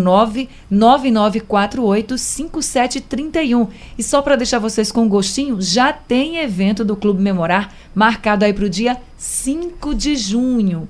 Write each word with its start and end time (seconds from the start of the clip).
999485731. 0.70 3.68
E 3.96 4.02
só 4.02 4.20
para 4.20 4.36
deixar 4.36 4.58
vocês 4.58 4.92
com 4.92 5.08
gostinho, 5.08 5.62
já 5.62 5.90
tem 5.92 6.38
evento 6.38 6.84
do 6.84 6.96
Clube 6.96 7.22
Memorar 7.22 7.72
marcado 7.94 8.44
aí 8.44 8.52
para 8.52 8.66
o 8.66 8.68
dia 8.68 8.98
5 9.16 9.94
de 9.94 10.16
junho. 10.16 10.86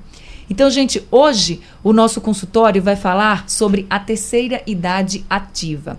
Então, 0.48 0.70
gente, 0.70 1.02
hoje 1.10 1.60
o 1.82 1.92
nosso 1.92 2.20
consultório 2.20 2.82
vai 2.82 2.96
falar 2.96 3.48
sobre 3.48 3.86
a 3.90 3.98
terceira 3.98 4.62
idade 4.66 5.24
ativa. 5.28 5.98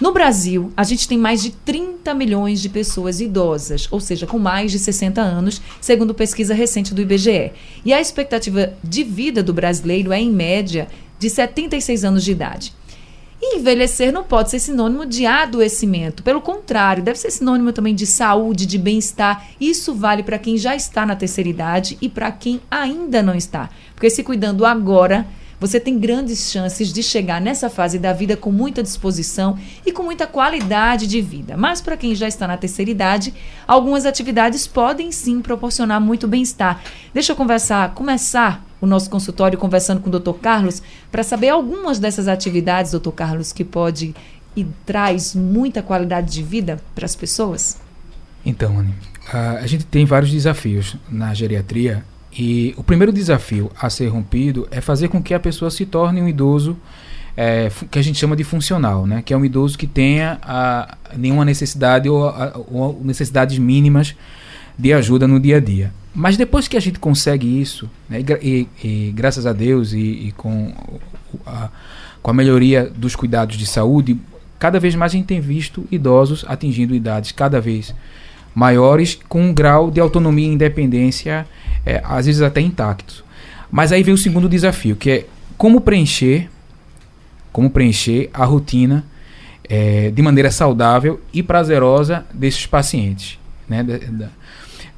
No 0.00 0.12
Brasil, 0.12 0.72
a 0.76 0.84
gente 0.84 1.08
tem 1.08 1.18
mais 1.18 1.42
de 1.42 1.50
30 1.50 2.14
milhões 2.14 2.60
de 2.60 2.68
pessoas 2.68 3.20
idosas, 3.20 3.88
ou 3.90 3.98
seja, 3.98 4.28
com 4.28 4.38
mais 4.38 4.70
de 4.70 4.78
60 4.78 5.20
anos, 5.20 5.60
segundo 5.80 6.14
pesquisa 6.14 6.54
recente 6.54 6.94
do 6.94 7.02
IBGE. 7.02 7.50
E 7.84 7.92
a 7.92 8.00
expectativa 8.00 8.72
de 8.84 9.02
vida 9.02 9.42
do 9.42 9.52
brasileiro 9.52 10.12
é, 10.12 10.20
em 10.20 10.30
média, 10.30 10.86
de 11.18 11.28
76 11.28 12.04
anos 12.04 12.24
de 12.24 12.30
idade. 12.30 12.72
E 13.40 13.56
envelhecer 13.56 14.12
não 14.12 14.24
pode 14.24 14.50
ser 14.50 14.58
sinônimo 14.58 15.06
de 15.06 15.24
adoecimento. 15.24 16.22
Pelo 16.24 16.40
contrário, 16.40 17.02
deve 17.02 17.18
ser 17.18 17.30
sinônimo 17.30 17.72
também 17.72 17.94
de 17.94 18.04
saúde, 18.04 18.66
de 18.66 18.76
bem-estar. 18.76 19.46
Isso 19.60 19.94
vale 19.94 20.24
para 20.24 20.38
quem 20.38 20.56
já 20.56 20.74
está 20.74 21.06
na 21.06 21.14
terceira 21.14 21.48
idade 21.48 21.96
e 22.00 22.08
para 22.08 22.32
quem 22.32 22.60
ainda 22.68 23.22
não 23.22 23.34
está. 23.34 23.70
Porque 23.94 24.10
se 24.10 24.24
cuidando 24.24 24.66
agora, 24.66 25.24
você 25.60 25.80
tem 25.80 25.98
grandes 25.98 26.50
chances 26.50 26.92
de 26.92 27.02
chegar 27.02 27.40
nessa 27.40 27.68
fase 27.68 27.98
da 27.98 28.12
vida 28.12 28.36
com 28.36 28.50
muita 28.50 28.82
disposição 28.82 29.58
e 29.84 29.92
com 29.92 30.02
muita 30.02 30.26
qualidade 30.26 31.06
de 31.06 31.20
vida. 31.20 31.56
Mas 31.56 31.80
para 31.80 31.96
quem 31.96 32.14
já 32.14 32.28
está 32.28 32.46
na 32.46 32.56
terceira 32.56 32.90
idade, 32.90 33.34
algumas 33.66 34.06
atividades 34.06 34.66
podem 34.66 35.10
sim 35.10 35.40
proporcionar 35.40 36.00
muito 36.00 36.28
bem-estar. 36.28 36.82
Deixa 37.12 37.32
eu 37.32 37.36
conversar, 37.36 37.94
começar 37.94 38.67
o 38.80 38.86
nosso 38.86 39.10
consultório 39.10 39.58
conversando 39.58 40.00
com 40.00 40.08
o 40.08 40.18
Dr. 40.18 40.38
Carlos 40.40 40.82
para 41.10 41.22
saber 41.22 41.48
algumas 41.48 41.98
dessas 41.98 42.28
atividades, 42.28 42.92
Dr. 42.92 43.10
Carlos, 43.10 43.52
que 43.52 43.64
pode 43.64 44.14
e 44.56 44.66
traz 44.84 45.34
muita 45.34 45.82
qualidade 45.82 46.32
de 46.32 46.42
vida 46.42 46.80
para 46.94 47.04
as 47.04 47.14
pessoas. 47.14 47.78
Então, 48.44 48.78
Anne, 48.78 48.94
a 49.32 49.66
gente 49.66 49.84
tem 49.84 50.04
vários 50.04 50.30
desafios 50.30 50.96
na 51.08 51.34
geriatria 51.34 52.04
e 52.32 52.74
o 52.76 52.82
primeiro 52.82 53.12
desafio 53.12 53.70
a 53.80 53.90
ser 53.90 54.08
rompido 54.08 54.66
é 54.70 54.80
fazer 54.80 55.08
com 55.08 55.22
que 55.22 55.34
a 55.34 55.40
pessoa 55.40 55.70
se 55.70 55.84
torne 55.86 56.20
um 56.20 56.28
idoso 56.28 56.76
é, 57.36 57.70
que 57.90 57.98
a 57.98 58.02
gente 58.02 58.18
chama 58.18 58.34
de 58.34 58.42
funcional, 58.42 59.06
né? 59.06 59.22
que 59.24 59.32
é 59.32 59.36
um 59.36 59.44
idoso 59.44 59.78
que 59.78 59.86
tenha 59.86 60.38
a, 60.42 60.96
nenhuma 61.16 61.44
necessidade 61.44 62.08
ou, 62.08 62.28
a, 62.28 62.52
ou, 62.68 63.00
necessidades 63.04 63.58
mínimas 63.58 64.16
de 64.76 64.92
ajuda 64.92 65.28
no 65.28 65.38
dia 65.38 65.58
a 65.58 65.60
dia. 65.60 65.92
Mas 66.18 66.36
depois 66.36 66.66
que 66.66 66.76
a 66.76 66.80
gente 66.80 66.98
consegue 66.98 67.60
isso, 67.60 67.88
né? 68.08 68.18
e, 68.42 68.66
e, 68.82 68.88
e, 68.88 69.12
graças 69.12 69.46
a 69.46 69.52
Deus 69.52 69.92
e, 69.92 69.98
e 70.00 70.34
com, 70.36 70.74
a, 71.46 71.68
com 72.20 72.32
a 72.32 72.34
melhoria 72.34 72.90
dos 72.92 73.14
cuidados 73.14 73.56
de 73.56 73.64
saúde, 73.64 74.18
cada 74.58 74.80
vez 74.80 74.96
mais 74.96 75.12
a 75.12 75.16
gente 75.16 75.26
tem 75.26 75.40
visto 75.40 75.86
idosos 75.92 76.44
atingindo 76.48 76.92
idades 76.92 77.30
cada 77.30 77.60
vez 77.60 77.94
maiores 78.52 79.16
com 79.28 79.42
um 79.42 79.54
grau 79.54 79.92
de 79.92 80.00
autonomia 80.00 80.48
e 80.48 80.52
independência 80.52 81.46
é, 81.86 82.02
às 82.04 82.26
vezes 82.26 82.42
até 82.42 82.60
intactos. 82.60 83.22
Mas 83.70 83.92
aí 83.92 84.02
vem 84.02 84.12
o 84.12 84.18
segundo 84.18 84.48
desafio, 84.48 84.96
que 84.96 85.10
é 85.10 85.26
como 85.56 85.80
preencher, 85.80 86.50
como 87.52 87.70
preencher 87.70 88.28
a 88.34 88.44
rotina 88.44 89.04
é, 89.68 90.10
de 90.10 90.20
maneira 90.20 90.50
saudável 90.50 91.20
e 91.32 91.44
prazerosa 91.44 92.26
desses 92.34 92.66
pacientes. 92.66 93.38
Né? 93.68 93.84
Da, 93.84 93.98
da, 93.98 94.28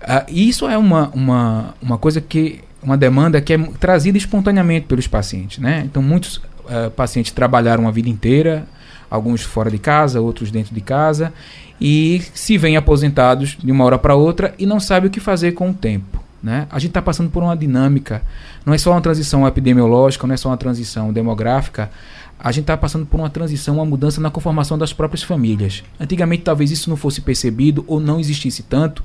uh, 0.03 0.25
isso 0.29 0.69
é 0.69 0.77
uma, 0.77 1.09
uma, 1.11 1.75
uma 1.81 1.99
coisa 1.99 2.21
que, 2.21 2.61
uma 2.83 2.97
demanda 2.97 3.41
que 3.41 3.53
é 3.53 3.59
trazida 3.79 4.17
espontaneamente 4.19 4.87
pelos 4.87 5.07
pacientes. 5.07 5.59
Né? 5.59 5.83
Então, 5.85 6.03
muitos 6.03 6.37
uh, 6.37 6.91
pacientes 6.95 7.33
trabalharam 7.33 7.87
a 7.87 7.91
vida 7.91 8.09
inteira, 8.09 8.67
alguns 9.11 9.43
fora 9.43 9.71
de 9.71 9.79
casa, 9.79 10.21
outros 10.21 10.51
dentro 10.51 10.75
de 10.75 10.81
casa, 10.81 11.33
e 11.81 12.23
se 12.35 12.57
vêm 12.57 12.77
aposentados 12.77 13.57
de 13.63 13.73
uma 13.73 13.85
hora 13.85 13.99
para 13.99 14.15
outra 14.15 14.55
e 14.59 14.67
não 14.67 14.79
sabem 14.79 15.09
o 15.09 15.11
que 15.11 15.21
fazer 15.21 15.53
com 15.53 15.71
o 15.71 15.75
tempo. 15.75 16.23
Né? 16.43 16.67
A 16.71 16.79
gente 16.79 16.91
está 16.91 17.03
passando 17.03 17.31
por 17.31 17.43
uma 17.43 17.57
dinâmica, 17.57 18.23
não 18.65 18.73
é 18.73 18.79
só 18.79 18.93
uma 18.93 19.01
transição 19.01 19.47
epidemiológica, 19.47 20.27
não 20.27 20.35
é 20.35 20.37
só 20.37 20.49
uma 20.49 20.57
transição 20.57 21.13
demográfica, 21.13 21.91
a 22.39 22.51
gente 22.51 22.63
está 22.63 22.77
passando 22.77 23.05
por 23.05 23.21
uma 23.21 23.29
transição, 23.29 23.75
uma 23.77 23.85
mudança 23.85 24.21
na 24.21 24.31
conformação 24.31 24.79
das 24.79 24.95
próprias 24.95 25.23
famílias. 25.23 25.85
Antigamente 25.99 26.43
talvez 26.43 26.71
isso 26.71 26.89
não 26.89 26.97
fosse 26.97 27.21
percebido 27.21 27.85
ou 27.87 28.01
não 28.01 28.19
existisse 28.19 28.63
tanto, 28.63 29.05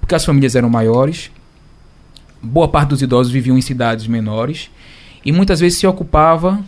porque 0.00 0.14
as 0.14 0.24
famílias 0.24 0.54
eram 0.54 0.70
maiores, 0.70 1.30
boa 2.42 2.68
parte 2.68 2.90
dos 2.90 3.02
idosos 3.02 3.32
viviam 3.32 3.56
em 3.56 3.60
cidades 3.60 4.06
menores 4.06 4.70
e 5.24 5.30
muitas 5.30 5.60
vezes 5.60 5.78
se 5.78 5.86
ocupava 5.86 6.58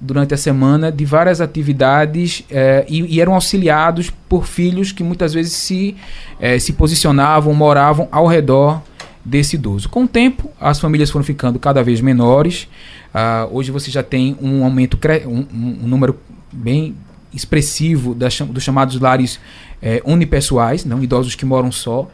durante 0.00 0.32
a 0.32 0.36
semana 0.36 0.90
de 0.90 1.04
várias 1.04 1.40
atividades 1.40 2.42
eh, 2.50 2.86
e, 2.88 3.16
e, 3.16 3.20
eram 3.20 3.34
auxiliados 3.34 4.10
por 4.28 4.46
filhos 4.46 4.92
que 4.92 5.04
muitas 5.04 5.34
vezes 5.34 5.52
se, 5.52 5.94
eh, 6.40 6.58
se 6.58 6.72
posicionavam, 6.72 7.52
moravam 7.52 8.08
ao 8.10 8.26
redor 8.26 8.82
desse 9.22 9.56
idoso. 9.56 9.88
Com 9.88 10.04
o 10.04 10.08
tempo, 10.08 10.50
as 10.58 10.80
famílias 10.80 11.10
foram 11.10 11.24
ficando 11.24 11.58
cada 11.58 11.82
vez 11.82 12.00
menores. 12.00 12.66
Uh, 13.14 13.54
hoje 13.54 13.70
você 13.70 13.90
já 13.90 14.02
tem 14.02 14.36
um 14.40 14.64
aumento, 14.64 14.98
um, 15.26 15.46
um 15.84 15.86
número 15.86 16.18
bem 16.50 16.96
expressivo 17.32 18.14
das, 18.14 18.40
dos 18.40 18.62
chamados 18.62 18.98
lares 18.98 19.38
eh, 19.82 20.02
unipessoais, 20.04 20.84
não 20.84 21.02
idosos 21.02 21.34
que 21.34 21.44
moram 21.44 21.70
só. 21.70 22.10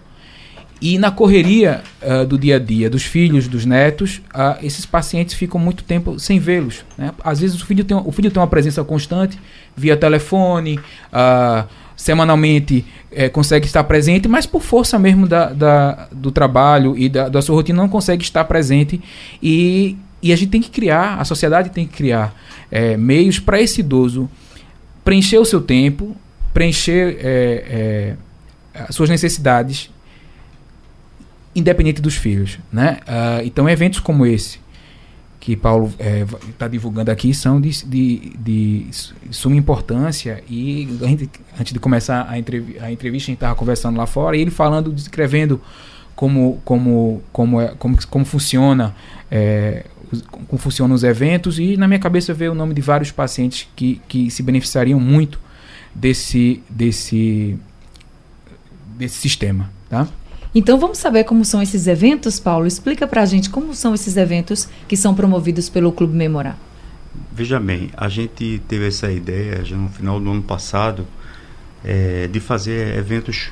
E 0.81 0.99
na 0.99 1.11
correria 1.11 1.82
uh, 2.02 2.26
do 2.26 2.38
dia 2.38 2.56
a 2.56 2.58
dia 2.58 2.90
dos 2.90 3.02
filhos, 3.02 3.49
dos 3.49 3.64
netos, 3.64 4.20
uh, 4.34 4.62
esses 4.62 4.84
pacientes 4.84 5.34
ficam 5.34 5.58
muito 5.58 5.82
tempo 5.82 6.19
sem 6.19 6.38
vê-los. 6.38 6.84
Né? 6.99 7.12
Às 7.25 7.40
vezes 7.40 7.61
o 7.61 7.64
filho, 7.64 7.82
tem, 7.82 7.96
o 7.96 8.12
filho 8.12 8.31
tem 8.31 8.40
uma 8.40 8.46
presença 8.46 8.84
constante 8.84 9.38
via 9.75 9.96
telefone, 9.96 10.78
uh, 10.78 11.67
semanalmente 11.96 12.84
é, 13.11 13.26
consegue 13.31 13.64
estar 13.64 13.84
presente, 13.84 14.28
mas 14.28 14.44
por 14.44 14.61
força 14.61 14.99
mesmo 14.99 15.26
da, 15.26 15.50
da 15.50 16.08
do 16.12 16.31
trabalho 16.31 16.96
e 16.96 17.08
da, 17.08 17.31
da, 17.31 17.40
sua 17.40 17.55
rotina 17.56 17.81
não 17.81 17.88
consegue 17.88 18.23
estar 18.23 18.44
presente 18.44 19.00
e 19.43 19.96
E 20.23 20.31
a 20.31 20.37
gente 20.37 20.50
tem 20.50 20.61
que 20.61 20.70
criar, 20.70 21.19
a 21.19 21.25
sociedade 21.25 21.70
tem 21.70 21.87
que 21.87 21.96
criar 21.96 22.34
é, 22.70 22.99
meios 22.99 23.38
para 23.38 23.58
esse 23.61 23.81
idoso 23.81 24.28
preencher 25.02 25.38
o 25.38 25.44
seu 25.44 25.62
tempo, 25.62 26.14
preencher 26.52 27.17
é, 27.20 28.14
as 28.75 28.94
suas 28.94 29.08
necessidades, 29.08 29.88
independente 31.56 32.00
dos 32.00 32.14
filhos. 32.14 32.58
Né? 32.73 32.99
Uh, 33.03 33.47
então, 33.47 33.69
eventos 33.69 33.99
como 33.99 34.26
esse, 34.26 34.61
que 35.41 35.56
Paulo 35.56 35.93
está 36.50 36.67
é, 36.67 36.69
divulgando 36.69 37.11
aqui, 37.11 37.32
são 37.32 37.61
de, 37.61 37.85
de, 37.87 38.32
de, 38.38 38.87
suma 39.31 39.56
importância. 39.56 40.43
E 40.49 40.88
antes 41.58 41.73
de 41.73 41.79
começar 41.79 42.26
a, 42.29 42.38
entrev 42.38 42.76
a 42.81 42.93
entrevista, 42.93 43.26
a 43.26 43.31
gente 43.31 43.37
estava 43.37 43.55
conversando 43.55 43.97
lá 43.97 44.06
fora, 44.06 44.37
e 44.37 44.41
ele 44.41 44.50
falando, 44.50 44.93
descrevendo 44.93 45.61
como, 46.14 46.61
como, 46.64 47.23
como, 47.32 47.61
é, 47.61 47.69
como, 47.79 47.97
como 48.06 48.25
funciona. 48.25 48.94
É, 49.31 49.87
como 50.31 50.56
funcionam 50.56 50.94
os 50.94 51.02
eventos 51.02 51.59
e 51.59 51.76
na 51.76 51.88
minha 51.88 51.99
cabeça 51.99 52.32
veio 52.32 52.52
o 52.52 52.55
nome 52.55 52.73
de 52.73 52.81
vários 52.81 53.11
pacientes 53.11 53.69
que, 53.75 54.00
que 54.06 54.31
se 54.31 54.41
beneficiariam 54.41 55.00
muito 55.00 55.41
desse, 55.93 56.62
desse, 56.70 57.59
desse 58.97 59.17
sistema, 59.17 59.69
tá? 59.91 60.06
Então 60.58 60.81
vamos 60.81 60.97
saber 60.97 61.25
como 61.25 61.44
são 61.44 61.61
esses 61.61 61.87
eventos, 61.87 62.41
Paulo? 62.41 62.67
Explica 62.67 63.06
pra 63.06 63.26
gente 63.26 63.50
como 63.50 63.75
são 63.75 63.94
esses 63.94 64.17
eventos 64.17 64.67
que 64.88 64.97
são 64.97 65.14
promovidos 65.14 65.69
pelo 65.69 65.93
Clube 65.93 66.17
Memorar. 66.17 66.58
Veja 67.31 67.61
bem, 67.61 67.91
a 67.94 68.08
gente 68.08 68.62
teve 68.67 68.88
essa 68.88 69.12
ideia 69.12 69.62
já 69.62 69.76
no 69.76 69.91
final 69.91 70.19
do 70.19 70.31
ano 70.31 70.41
passado 70.41 71.06
é, 71.85 72.26
de 72.26 72.41
fazer 72.41 72.97
eventos 72.97 73.50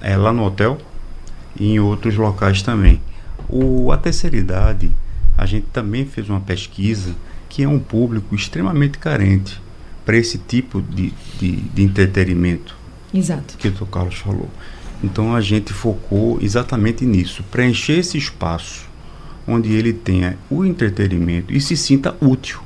é, 0.00 0.16
lá 0.16 0.32
no 0.32 0.46
hotel 0.46 0.78
e 1.60 1.72
em 1.72 1.78
outros 1.78 2.16
locais 2.16 2.62
também. 2.62 3.02
O, 3.50 3.92
a 3.92 3.98
terceira 3.98 4.38
idade, 4.38 4.90
a 5.36 5.44
gente 5.44 5.66
também 5.74 6.06
fez 6.06 6.30
uma 6.30 6.40
pesquisa 6.40 7.14
que 7.50 7.64
é 7.64 7.68
um 7.68 7.78
público 7.78 8.34
extremamente 8.34 8.96
carente 8.96 9.60
para 10.06 10.16
esse 10.16 10.38
tipo 10.38 10.80
de, 10.80 11.12
de, 11.38 11.56
de 11.56 11.82
entretenimento. 11.82 12.74
Exato. 13.12 13.58
Que 13.58 13.68
o 13.68 13.72
Dr. 13.72 13.84
Carlos 13.84 14.14
falou. 14.14 14.48
Então 15.02 15.34
a 15.34 15.40
gente 15.40 15.72
focou 15.72 16.38
exatamente 16.40 17.04
nisso, 17.04 17.42
preencher 17.50 17.98
esse 17.98 18.16
espaço 18.18 18.86
onde 19.46 19.72
ele 19.72 19.92
tenha 19.92 20.36
o 20.50 20.64
entretenimento 20.64 21.52
e 21.52 21.60
se 21.60 21.76
sinta 21.76 22.16
útil, 22.20 22.60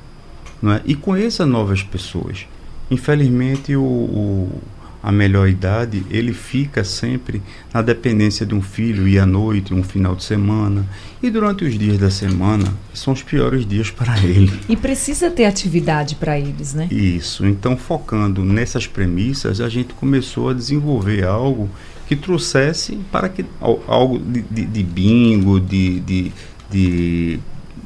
não 0.62 0.72
é? 0.72 0.82
E 0.84 0.94
conheça 0.94 1.44
novas 1.44 1.82
pessoas. 1.82 2.46
Infelizmente 2.90 3.76
o, 3.76 3.82
o 3.82 4.60
a 5.02 5.10
melhor 5.10 5.48
idade, 5.48 6.04
ele 6.10 6.32
fica 6.32 6.84
sempre 6.84 7.40
na 7.72 7.80
dependência 7.80 8.44
de 8.44 8.54
um 8.54 8.60
filho 8.60 9.08
e 9.08 9.18
à 9.18 9.24
noite, 9.24 9.72
um 9.72 9.82
final 9.82 10.14
de 10.14 10.22
semana. 10.24 10.86
E 11.22 11.30
durante 11.30 11.64
os 11.64 11.78
dias 11.78 11.98
da 11.98 12.10
semana 12.10 12.72
são 12.92 13.14
os 13.14 13.22
piores 13.22 13.64
dias 13.66 13.90
para 13.90 14.18
ele. 14.22 14.52
E 14.68 14.76
precisa 14.76 15.30
ter 15.30 15.46
atividade 15.46 16.16
para 16.16 16.38
eles, 16.38 16.74
né? 16.74 16.86
Isso. 16.90 17.46
Então, 17.46 17.76
focando 17.76 18.44
nessas 18.44 18.86
premissas, 18.86 19.60
a 19.60 19.68
gente 19.68 19.94
começou 19.94 20.50
a 20.50 20.54
desenvolver 20.54 21.24
algo 21.24 21.68
que 22.10 22.16
trouxesse 22.16 22.98
para 23.12 23.28
que 23.28 23.44
algo 23.86 24.18
de, 24.18 24.42
de, 24.42 24.64
de 24.64 24.82
bingo, 24.82 25.60
de, 25.60 26.00
de, 26.00 26.32
de 26.68 27.38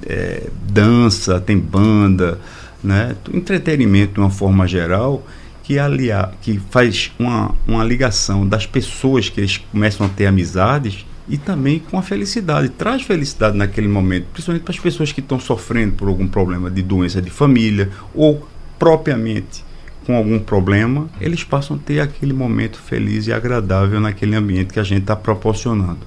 é, 0.06 0.48
dança, 0.66 1.38
tem 1.38 1.58
banda, 1.58 2.40
né? 2.82 3.14
entretenimento 3.34 4.14
de 4.14 4.20
uma 4.20 4.30
forma 4.30 4.66
geral 4.66 5.22
que, 5.62 5.78
aliar, 5.78 6.32
que 6.40 6.58
faz 6.70 7.12
uma, 7.18 7.54
uma 7.68 7.84
ligação 7.84 8.48
das 8.48 8.64
pessoas 8.64 9.28
que 9.28 9.42
eles 9.42 9.58
começam 9.58 10.06
a 10.06 10.08
ter 10.08 10.24
amizades 10.24 11.04
e 11.28 11.36
também 11.36 11.78
com 11.78 11.98
a 11.98 12.02
felicidade. 12.02 12.70
Traz 12.70 13.02
felicidade 13.02 13.58
naquele 13.58 13.88
momento, 13.88 14.28
principalmente 14.32 14.62
para 14.62 14.72
as 14.72 14.80
pessoas 14.80 15.12
que 15.12 15.20
estão 15.20 15.38
sofrendo 15.38 15.96
por 15.96 16.08
algum 16.08 16.26
problema 16.26 16.70
de 16.70 16.80
doença 16.80 17.20
de 17.20 17.28
família 17.28 17.90
ou 18.14 18.48
propriamente 18.78 19.62
com 20.04 20.14
algum 20.16 20.38
problema, 20.38 21.08
eles 21.20 21.44
passam 21.44 21.76
a 21.76 21.78
ter 21.78 22.00
aquele 22.00 22.32
momento 22.32 22.78
feliz 22.78 23.26
e 23.26 23.32
agradável 23.32 24.00
naquele 24.00 24.36
ambiente 24.36 24.72
que 24.72 24.80
a 24.80 24.84
gente 24.84 25.02
está 25.02 25.16
proporcionando. 25.16 26.00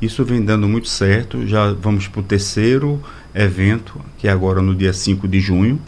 Isso 0.00 0.24
vem 0.24 0.44
dando 0.44 0.68
muito 0.68 0.88
certo. 0.88 1.46
Já 1.46 1.72
vamos 1.72 2.08
para 2.08 2.20
o 2.20 2.24
terceiro 2.24 3.00
evento, 3.34 4.00
que 4.18 4.26
é 4.26 4.30
agora 4.30 4.60
no 4.60 4.74
dia 4.74 4.92
5 4.92 5.28
de 5.28 5.40
junho 5.40 5.80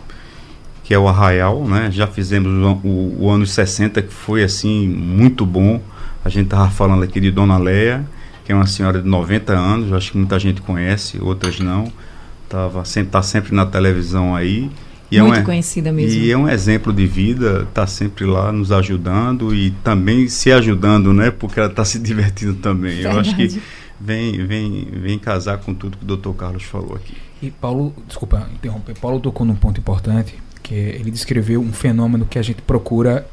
que 0.85 0.93
é 0.93 0.99
o 0.99 1.09
Arraial, 1.09 1.67
né? 1.67 1.91
Já 1.91 2.07
fizemos 2.07 2.53
o, 2.53 2.87
o, 2.87 3.25
o 3.25 3.31
ano 3.31 3.47
60, 3.47 4.03
que 4.03 4.13
foi 4.13 4.45
assim, 4.45 4.87
muito 4.87 5.47
bom. 5.47 5.81
A 6.23 6.29
gente 6.29 6.45
estava 6.45 6.71
falando 6.71 7.03
aqui 7.03 7.19
de 7.19 7.31
Dona 7.31 7.57
Leia, 7.57 8.05
que 8.45 8.53
é 8.53 8.55
uma 8.55 8.67
senhora 8.67 9.01
de 9.01 9.09
90 9.09 9.53
anos, 9.55 9.93
acho 9.93 10.13
que 10.13 10.19
muita 10.19 10.39
gente 10.39 10.61
conhece, 10.61 11.19
outras 11.23 11.59
não. 11.59 11.91
Tava 12.51 12.85
sempre, 12.85 13.11
tá 13.11 13.23
sempre 13.23 13.55
na 13.55 13.65
televisão 13.65 14.37
aí. 14.37 14.71
E 15.17 15.21
muito 15.21 15.37
é 15.37 15.41
um, 15.41 15.45
conhecida 15.45 15.93
mesmo. 15.93 16.21
E 16.21 16.31
é 16.31 16.37
um 16.37 16.49
exemplo 16.49 16.93
de 16.93 17.07
vida, 17.07 17.67
está 17.69 17.87
sempre 17.87 18.25
lá 18.25 18.51
nos 18.53 18.73
ajudando 18.73 19.55
e 19.55 19.71
também 19.83 20.29
se 20.29 20.53
ajudando, 20.53 21.13
né? 21.13 21.31
Porque 21.31 21.61
ela 21.61 21.69
está 21.69 21.85
se 21.85 21.99
divertindo 22.01 22.55
também. 22.55 22.97
Verdade. 22.97 23.15
Eu 23.15 23.21
acho 23.21 23.37
que 23.37 23.63
vem, 24.01 24.47
vem, 24.47 24.89
vem 24.93 25.19
casar 25.19 25.59
com 25.59 25.75
tudo 25.75 25.97
que 25.97 26.05
o 26.05 26.07
doutor 26.07 26.35
Carlos 26.35 26.63
falou 26.63 26.95
aqui. 26.95 27.15
E 27.43 27.51
Paulo, 27.51 27.95
desculpa 28.07 28.49
interromper, 28.55 28.99
Paulo 28.99 29.21
tocou 29.21 29.47
num 29.47 29.55
ponto 29.55 29.79
importante 29.79 30.35
que 30.63 30.75
ele 30.75 31.11
descreveu 31.11 31.61
um 31.61 31.73
fenômeno 31.73 32.25
que 32.25 32.39
a 32.39 32.43
gente 32.43 32.63
procura 32.63 33.27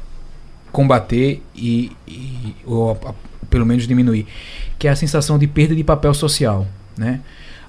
combater 0.70 1.42
e, 1.54 1.92
e 2.06 2.54
ou 2.66 2.92
a, 2.92 3.14
pelo 3.48 3.64
menos 3.64 3.86
diminuir, 3.86 4.26
que 4.78 4.86
é 4.86 4.90
a 4.90 4.96
sensação 4.96 5.38
de 5.38 5.46
perda 5.46 5.74
de 5.74 5.82
papel 5.82 6.12
social, 6.14 6.66
né? 6.96 7.20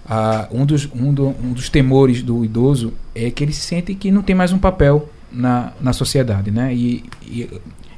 Ah, 0.06 0.48
um, 0.52 0.66
dos, 0.66 0.90
um, 0.94 1.14
do, 1.14 1.28
um 1.28 1.54
dos 1.54 1.70
temores 1.70 2.22
do 2.22 2.44
idoso 2.44 2.94
é 3.16 3.32
que 3.32 3.44
ele 3.44 3.54
se 3.54 3.62
sente 3.62 3.96
que 3.96 4.12
não 4.12 4.22
tem 4.22 4.36
mais 4.36 4.52
um 4.52 4.58
papel 4.58 5.10
na, 5.32 5.72
na 5.80 5.94
sociedade, 5.94 6.52
né? 6.52 6.74
E, 6.74 7.04
e 7.22 7.50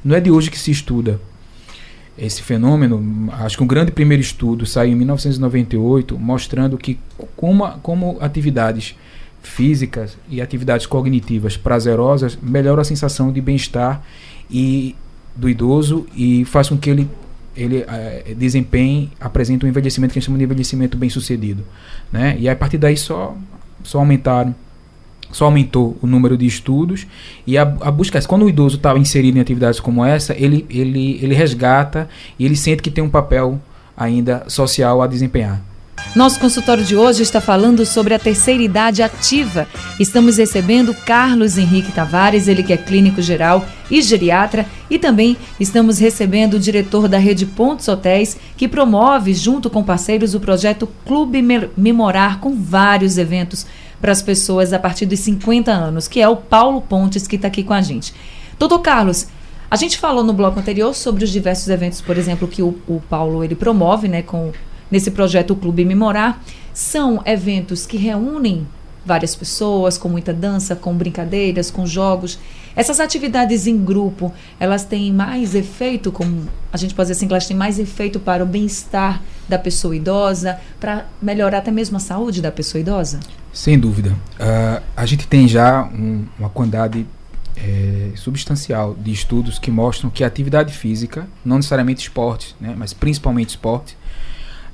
não 0.04 0.14
é 0.14 0.20
de 0.20 0.30
hoje 0.30 0.50
que 0.50 0.58
se 0.58 0.70
estuda 0.70 1.20
esse 2.16 2.42
fenômeno. 2.42 3.28
Acho 3.32 3.56
que 3.56 3.62
um 3.62 3.66
grande 3.66 3.90
primeiro 3.90 4.20
estudo 4.20 4.64
saiu 4.64 4.92
em 4.92 4.96
1998 4.96 6.18
mostrando 6.18 6.78
que 6.78 6.98
como, 7.36 7.68
como 7.82 8.16
atividades 8.20 8.96
físicas 9.42 10.16
e 10.28 10.40
atividades 10.40 10.86
cognitivas 10.86 11.56
prazerosas 11.56 12.36
melhora 12.40 12.82
a 12.82 12.84
sensação 12.84 13.32
de 13.32 13.40
bem-estar 13.40 14.02
e 14.50 14.94
do 15.36 15.48
idoso 15.48 16.06
e 16.16 16.44
faz 16.44 16.68
com 16.68 16.76
que 16.76 16.90
ele 16.90 17.08
ele 17.56 17.78
é, 17.88 18.24
apresente 19.20 19.64
um 19.64 19.68
envelhecimento 19.68 20.12
que 20.12 20.18
a 20.18 20.20
gente 20.20 20.26
chama 20.26 20.38
de 20.38 20.44
envelhecimento 20.44 20.96
bem 20.96 21.08
sucedido, 21.08 21.64
né? 22.12 22.36
E 22.38 22.48
a 22.48 22.54
partir 22.54 22.78
daí 22.78 22.96
só 22.96 23.36
só 23.82 23.98
aumentaram 23.98 24.54
só 25.32 25.46
aumentou 25.46 25.96
o 26.00 26.06
número 26.06 26.36
de 26.36 26.46
estudos 26.46 27.06
e 27.46 27.58
a, 27.58 27.62
a 27.62 27.90
busca 27.90 28.20
quando 28.22 28.44
o 28.44 28.48
idoso 28.48 28.76
está 28.76 28.96
inserido 28.96 29.38
em 29.38 29.40
atividades 29.40 29.80
como 29.80 30.04
essa 30.04 30.34
ele 30.34 30.64
ele 30.70 31.18
ele 31.20 31.34
resgata 31.34 32.08
e 32.38 32.44
ele 32.44 32.56
sente 32.56 32.82
que 32.82 32.90
tem 32.90 33.02
um 33.02 33.10
papel 33.10 33.60
ainda 33.96 34.44
social 34.48 35.02
a 35.02 35.06
desempenhar 35.06 35.60
nosso 36.14 36.40
consultório 36.40 36.82
de 36.82 36.96
hoje 36.96 37.22
está 37.22 37.42
falando 37.42 37.84
sobre 37.84 38.14
a 38.14 38.18
terceira 38.18 38.62
idade 38.62 39.02
ativa. 39.02 39.68
Estamos 40.00 40.38
recebendo 40.38 40.94
Carlos 40.94 41.58
Henrique 41.58 41.92
Tavares, 41.92 42.48
ele 42.48 42.62
que 42.62 42.72
é 42.72 42.76
clínico 42.78 43.20
geral 43.20 43.64
e 43.90 44.00
geriatra, 44.00 44.64
e 44.88 44.98
também 44.98 45.36
estamos 45.60 45.98
recebendo 45.98 46.54
o 46.54 46.58
diretor 46.58 47.06
da 47.06 47.18
rede 47.18 47.44
Pontos 47.44 47.86
Hotéis, 47.86 48.36
que 48.56 48.66
promove, 48.66 49.34
junto 49.34 49.68
com 49.68 49.84
parceiros, 49.84 50.34
o 50.34 50.40
projeto 50.40 50.88
Clube 51.04 51.42
Memorar, 51.76 52.40
com 52.40 52.56
vários 52.56 53.18
eventos 53.18 53.66
para 54.00 54.12
as 54.12 54.22
pessoas 54.22 54.72
a 54.72 54.78
partir 54.78 55.04
dos 55.04 55.20
50 55.20 55.70
anos, 55.70 56.08
que 56.08 56.20
é 56.20 56.28
o 56.28 56.36
Paulo 56.36 56.80
Pontes 56.80 57.26
que 57.26 57.36
está 57.36 57.48
aqui 57.48 57.62
com 57.62 57.74
a 57.74 57.82
gente. 57.82 58.14
Doutor 58.58 58.78
Carlos, 58.78 59.26
a 59.70 59.76
gente 59.76 59.98
falou 59.98 60.22
no 60.22 60.32
bloco 60.32 60.58
anterior 60.58 60.94
sobre 60.94 61.24
os 61.24 61.30
diversos 61.30 61.68
eventos, 61.68 62.00
por 62.00 62.16
exemplo, 62.16 62.46
que 62.46 62.62
o, 62.62 62.78
o 62.86 63.02
Paulo 63.10 63.42
ele 63.42 63.54
promove, 63.54 64.08
né, 64.08 64.22
com 64.22 64.52
nesse 64.90 65.10
projeto 65.10 65.52
o 65.52 65.56
Clube 65.56 65.84
Memorar. 65.84 66.42
São 66.72 67.22
eventos 67.24 67.86
que 67.86 67.96
reúnem 67.96 68.66
várias 69.06 69.36
pessoas, 69.36 69.96
com 69.96 70.08
muita 70.08 70.32
dança, 70.34 70.74
com 70.74 70.92
brincadeiras, 70.92 71.70
com 71.70 71.86
jogos. 71.86 72.38
Essas 72.74 72.98
atividades 72.98 73.66
em 73.66 73.78
grupo, 73.82 74.34
elas 74.58 74.84
têm 74.84 75.12
mais 75.12 75.54
efeito, 75.54 76.10
como 76.10 76.48
a 76.72 76.76
gente 76.76 76.92
pode 76.92 77.08
dizer 77.08 77.18
assim, 77.18 77.30
elas 77.30 77.46
têm 77.46 77.56
mais 77.56 77.78
efeito 77.78 78.18
para 78.18 78.42
o 78.42 78.46
bem-estar 78.46 79.22
da 79.48 79.58
pessoa 79.58 79.94
idosa, 79.94 80.58
para 80.80 81.06
melhorar 81.22 81.58
até 81.58 81.70
mesmo 81.70 81.96
a 81.96 82.00
saúde 82.00 82.42
da 82.42 82.50
pessoa 82.50 82.80
idosa? 82.80 83.20
Sem 83.52 83.78
dúvida. 83.78 84.10
Uh, 84.10 84.82
a 84.94 85.06
gente 85.06 85.26
tem 85.26 85.46
já 85.48 85.84
um, 85.84 86.26
uma 86.38 86.50
quantidade 86.50 87.06
é, 87.56 88.10
substancial 88.16 88.94
de 88.94 89.12
estudos 89.12 89.58
que 89.58 89.70
mostram 89.70 90.10
que 90.10 90.22
a 90.22 90.26
atividade 90.26 90.74
física, 90.74 91.26
não 91.44 91.56
necessariamente 91.56 92.02
esporte, 92.02 92.54
né, 92.60 92.74
mas 92.76 92.92
principalmente 92.92 93.50
esporte, 93.50 93.96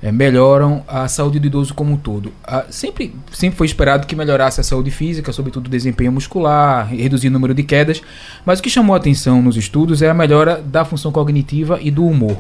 é, 0.03 0.11
melhoram 0.11 0.83
a 0.89 1.07
saúde 1.07 1.39
do 1.39 1.47
idoso 1.47 1.73
como 1.73 1.93
um 1.93 1.97
todo. 1.97 2.33
Ah, 2.45 2.65
sempre, 2.71 3.15
sempre 3.33 3.57
foi 3.57 3.67
esperado 3.67 4.07
que 4.07 4.17
melhorasse 4.17 4.61
a 4.61 4.65
saúde 4.65 4.91
física, 4.91 5.33
sobretudo 5.33 5.69
o 5.69 5.71
desempenho 5.71 6.11
muscular, 6.11 6.89
reduzir 6.89 7.29
o 7.29 7.31
número 7.31 7.55
de 7.55 7.63
quedas, 7.63 8.03
mas 8.45 8.59
o 8.59 8.63
que 8.63 8.69
chamou 8.69 8.95
a 8.95 8.99
atenção 8.99 9.41
nos 9.41 9.57
estudos 9.57 10.03
é 10.03 10.11
a 10.11 10.15
melhora 10.15 10.61
da 10.61 10.85
função 10.85 11.13
cognitiva 11.13 11.79
e 11.81 11.91
do 11.91 12.05
humor. 12.05 12.37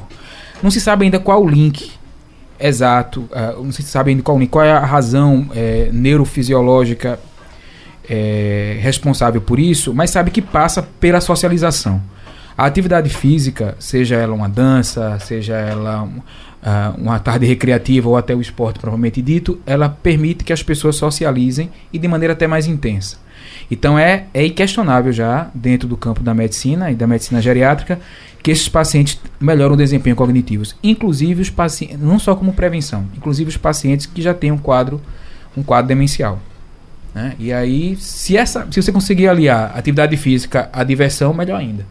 Não 0.63 0.71
se 0.71 0.81
sabe 0.81 1.05
ainda 1.05 1.21
qual 1.21 1.43
o 1.43 1.49
link 1.49 1.93
exato, 2.59 3.23
uh, 3.31 3.63
não 3.63 3.73
se 3.73 3.83
sabem 3.83 4.19
qual, 4.21 4.39
qual 4.49 4.65
é 4.65 4.73
a 4.73 4.85
razão 4.85 5.49
é, 5.55 5.91
neurofisiológica 5.93 7.19
é, 8.09 8.79
responsável 8.81 9.41
por 9.41 9.59
isso, 9.59 9.93
mas 9.93 10.11
sabe 10.11 10.31
que 10.31 10.41
passa 10.41 10.83
pela 10.83 11.21
socialização. 11.21 12.01
A 12.57 12.67
atividade 12.67 13.09
física, 13.09 13.75
seja 13.79 14.17
ela 14.17 14.35
uma 14.35 14.49
dança, 14.49 15.19
seja 15.21 15.55
ela 15.55 16.09
uh, 16.63 17.01
uma 17.01 17.19
tarde 17.19 17.47
recreativa 17.47 18.09
ou 18.09 18.17
até 18.17 18.35
o 18.35 18.41
esporte 18.41 18.79
propriamente 18.79 19.21
dito, 19.21 19.61
ela 19.67 19.89
permite 19.89 20.45
que 20.45 20.53
as 20.53 20.63
pessoas 20.63 20.97
socializem 20.97 21.71
e 21.93 21.99
de 21.99 22.09
maneira 22.09 22.33
até 22.33 22.47
mais 22.47 22.67
intensa. 22.67 23.19
Então 23.71 23.99
é, 23.99 24.27
é 24.33 24.47
inquestionável 24.47 25.13
já, 25.13 25.51
dentro 25.55 25.89
do 25.89 25.97
campo 25.97 26.23
da 26.23 26.35
medicina 26.35 26.91
e 26.91 26.95
da 26.95 27.07
medicina 27.07 27.41
geriátrica, 27.41 27.99
que 28.43 28.51
esses 28.51 28.69
pacientes 28.69 29.19
melhoram 29.41 29.75
o 29.75 29.77
desempenho 29.77 30.17
cognitivo. 30.17 30.65
Inclusive 30.83 31.43
os 31.43 31.51
pacientes, 31.51 31.99
não 31.99 32.19
só 32.19 32.35
como 32.35 32.53
prevenção, 32.53 33.07
inclusive 33.17 33.49
os 33.49 33.57
pacientes 33.57 34.07
que 34.07 34.21
já 34.21 34.35
têm 34.35 34.51
um 34.51 34.59
quadro, 34.59 35.01
um 35.57 35.63
quadro 35.63 35.89
demencial. 35.89 36.41
Né? 37.15 37.35
E 37.39 37.53
aí, 37.53 37.97
se, 37.97 38.37
essa, 38.37 38.67
se 38.71 38.83
você 38.83 38.91
conseguir 38.91 39.29
aliar 39.29 39.77
atividade 39.77 40.17
física 40.17 40.69
à 40.73 40.83
diversão, 40.83 41.33
melhor 41.33 41.61
ainda. 41.61 41.87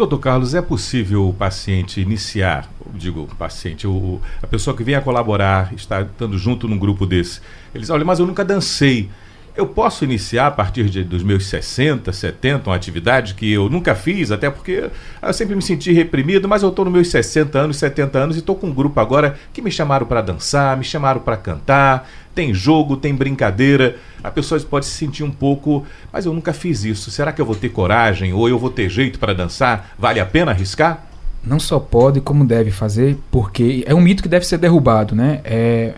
Doutor 0.00 0.18
Carlos, 0.18 0.54
é 0.54 0.62
possível 0.62 1.28
o 1.28 1.34
paciente 1.34 2.00
iniciar, 2.00 2.66
digo, 2.94 3.28
paciente, 3.38 3.86
o, 3.86 4.18
a 4.42 4.46
pessoa 4.46 4.74
que 4.74 4.82
vem 4.82 4.94
a 4.94 5.00
colaborar, 5.02 5.74
está 5.74 6.00
estando 6.00 6.38
junto 6.38 6.66
num 6.66 6.78
grupo 6.78 7.04
desse, 7.04 7.42
ele 7.74 7.82
diz, 7.82 7.90
olha, 7.90 8.02
mas 8.02 8.18
eu 8.18 8.26
nunca 8.26 8.42
dancei. 8.42 9.10
Eu 9.60 9.66
posso 9.66 10.04
iniciar 10.04 10.46
a 10.46 10.50
partir 10.50 10.88
de, 10.88 11.04
dos 11.04 11.22
meus 11.22 11.44
60, 11.44 12.10
70, 12.10 12.70
uma 12.70 12.74
atividade 12.74 13.34
que 13.34 13.52
eu 13.52 13.68
nunca 13.68 13.94
fiz, 13.94 14.30
até 14.30 14.48
porque 14.48 14.88
eu 15.20 15.32
sempre 15.34 15.54
me 15.54 15.60
senti 15.60 15.92
reprimido, 15.92 16.48
mas 16.48 16.62
eu 16.62 16.70
estou 16.70 16.86
nos 16.86 16.94
meus 16.94 17.10
60 17.10 17.58
anos, 17.58 17.76
70 17.76 18.18
anos 18.18 18.36
e 18.36 18.38
estou 18.38 18.56
com 18.56 18.68
um 18.68 18.72
grupo 18.72 18.98
agora 18.98 19.36
que 19.52 19.60
me 19.60 19.70
chamaram 19.70 20.06
para 20.06 20.22
dançar, 20.22 20.78
me 20.78 20.82
chamaram 20.82 21.20
para 21.20 21.36
cantar, 21.36 22.08
tem 22.34 22.54
jogo, 22.54 22.96
tem 22.96 23.14
brincadeira. 23.14 23.96
A 24.24 24.30
pessoa 24.30 24.58
pode 24.62 24.86
se 24.86 24.92
sentir 24.92 25.24
um 25.24 25.30
pouco, 25.30 25.84
mas 26.10 26.24
eu 26.24 26.32
nunca 26.32 26.54
fiz 26.54 26.82
isso. 26.84 27.10
Será 27.10 27.30
que 27.30 27.42
eu 27.42 27.44
vou 27.44 27.54
ter 27.54 27.68
coragem 27.68 28.32
ou 28.32 28.48
eu 28.48 28.58
vou 28.58 28.70
ter 28.70 28.88
jeito 28.88 29.18
para 29.18 29.34
dançar? 29.34 29.94
Vale 29.98 30.20
a 30.20 30.24
pena 30.24 30.52
arriscar? 30.52 31.04
Não 31.44 31.60
só 31.60 31.78
pode, 31.78 32.22
como 32.22 32.46
deve 32.46 32.70
fazer, 32.70 33.18
porque 33.30 33.84
é 33.86 33.94
um 33.94 34.00
mito 34.00 34.22
que 34.22 34.28
deve 34.28 34.46
ser 34.46 34.56
derrubado, 34.56 35.14
né? 35.14 35.42
É, 35.44 35.92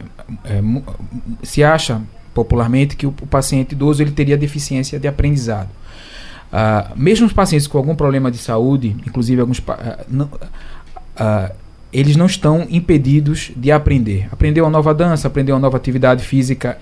é, 0.47 0.61
se 1.45 1.63
acha 1.63 2.03
popularmente 2.35 2.97
que 2.97 3.07
o, 3.07 3.11
o, 3.11 3.27
paciente 3.27 3.73
idoso 3.73 4.03
ele 4.03 4.13
teria 4.13 4.37
deficiência 4.37 4.99
de 4.99 5.07
aprendizado. 5.09 5.69
Uh, 6.53 6.93
mesmo 6.97 7.27
os 7.27 7.33
pacientes 7.33 7.67
com 7.67 7.79
algum 7.79 7.95
problema 7.95 8.31
de 8.31 8.39
saúde, 8.39 8.95
inclusive 9.07 9.41
alguns 9.41 9.59
uh, 9.59 9.65
não, 10.09 10.27
uh, 10.27 11.53
eles 11.93 12.17
não 12.17 12.27
estão 12.27 12.67
impedidos 12.71 13.53
de 13.55 13.71
aprender. 13.71 14.29
Aprender 14.33 14.61
uma 14.63 14.71
nova 14.71 14.95
dança, 14.95 15.29
aprender 15.29 15.53
uma 15.53 15.61
nova 15.61 15.77
atividade 15.77 16.25
física. 16.25 16.79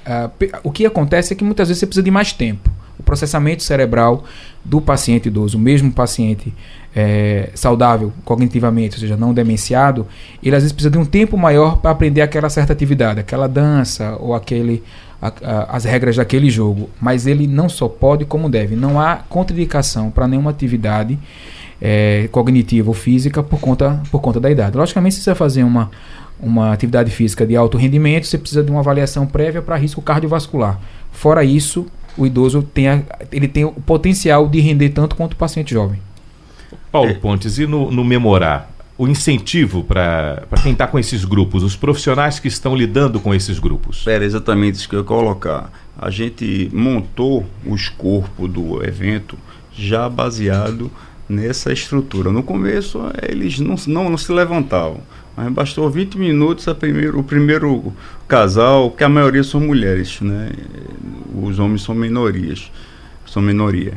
O 0.63 0.71
que 0.71 0.87
acontece 0.87 1.33
é 1.33 1.37
que 1.37 1.43
muitas 1.43 1.67
vezes 1.67 1.81
você 1.81 1.87
precisa 1.87 2.05
de 2.05 2.13
mais 2.13 2.33
tempo. 2.33 2.71
O 2.97 3.03
processamento 3.03 3.63
cerebral 3.63 4.25
do 4.65 4.81
paciente 4.81 5.27
idoso, 5.27 5.59
mesmo 5.59 5.91
paciente 5.91 6.55
é, 6.95 7.51
saudável 7.55 8.13
cognitivamente, 8.25 8.97
ou 8.97 9.01
seja, 9.01 9.17
não 9.17 9.33
demenciado, 9.33 10.07
ele 10.43 10.55
às 10.55 10.63
vezes 10.63 10.73
precisa 10.73 10.91
de 10.91 10.99
um 10.99 11.05
tempo 11.05 11.37
maior 11.37 11.79
para 11.79 11.91
aprender 11.91 12.21
aquela 12.21 12.51
certa 12.51 12.73
atividade, 12.73 13.21
aquela 13.21 13.49
dança 13.49 14.17
ou 14.21 14.35
aquele, 14.35 14.83
a, 15.21 15.33
a, 15.43 15.77
as 15.77 15.85
regras 15.85 16.17
daquele 16.17 16.51
jogo. 16.51 16.89
Mas 17.01 17.27
ele 17.27 17.47
não 17.47 17.69
só 17.69 17.89
pode, 17.89 18.25
como 18.25 18.49
deve. 18.49 18.77
Não 18.77 19.01
há 19.01 19.17
contraindicação 19.29 20.11
para 20.11 20.27
nenhuma 20.27 20.51
atividade 20.51 21.19
é, 21.81 22.29
cognitiva 22.31 22.89
ou 22.89 22.95
física 22.95 23.43
por 23.43 23.61
conta, 23.61 24.03
por 24.11 24.21
conta 24.21 24.39
da 24.39 24.51
idade. 24.51 24.77
Logicamente, 24.77 25.17
se 25.17 25.23
você 25.23 25.35
fazer 25.35 25.65
uma, 25.65 25.91
uma 26.39 26.73
atividade 26.73 27.11
física 27.11 27.47
de 27.47 27.57
alto 27.57 27.79
rendimento, 27.79 28.27
você 28.27 28.39
precisa 28.39 28.63
de 28.63 28.71
uma 28.71 28.81
avaliação 28.81 29.27
prévia 29.27 29.63
para 29.63 29.77
risco 29.77 30.03
cardiovascular. 30.03 30.81
Fora 31.13 31.43
isso, 31.45 31.87
o 32.17 32.27
idoso 32.27 32.63
tem, 32.63 32.89
a, 32.89 33.03
ele 33.33 33.49
tem 33.49 33.65
o 33.65 33.73
potencial 33.73 34.49
de 34.49 34.61
render 34.61 34.91
tanto 34.91 35.17
quanto 35.17 35.33
o 35.33 35.37
paciente 35.37 35.73
jovem. 35.73 36.01
Paulo 36.93 37.15
Pontes, 37.17 37.59
e 37.59 37.67
no, 37.67 37.91
no 37.91 38.05
memorar, 38.05 38.70
o 39.01 39.09
incentivo 39.09 39.83
para 39.83 40.45
quem 40.63 40.73
está 40.73 40.87
com 40.87 40.99
esses 40.99 41.25
grupos, 41.25 41.63
os 41.63 41.75
profissionais 41.75 42.39
que 42.39 42.49
estão 42.49 42.77
lidando 42.77 43.19
com 43.19 43.35
esses 43.35 43.59
grupos? 43.59 44.07
Era 44.07 44.27
exatamente 44.27 44.75
isso 44.75 44.87
que 44.87 44.95
eu 44.95 45.01
ia 45.01 45.05
colocar. 45.07 45.73
A 45.99 46.11
gente 46.11 46.71
montou 46.71 47.47
o 47.65 47.75
escopo 47.75 48.47
do 48.47 48.85
evento 48.85 49.39
já 49.73 50.07
baseado 50.07 50.91
nessa 51.27 51.73
estrutura. 51.73 52.31
No 52.31 52.43
começo, 52.43 53.01
eles 53.27 53.59
não, 53.59 53.75
não, 53.87 54.11
não 54.11 54.19
se 54.19 54.31
levantavam. 54.33 55.01
Mas 55.35 55.51
bastou 55.51 55.89
20 55.89 56.19
minutos 56.19 56.69
a 56.69 56.75
primeiro, 56.75 57.21
o 57.21 57.25
primeiro 57.25 57.95
casal, 58.29 58.91
que 58.91 59.03
a 59.03 59.09
maioria 59.09 59.43
são 59.43 59.63
mulheres, 59.63 60.21
né? 60.21 60.53
Os 61.43 61.59
homens 61.59 61.81
são 61.81 61.95
minorias, 61.95 62.71
são 63.25 63.41
minoria. 63.41 63.95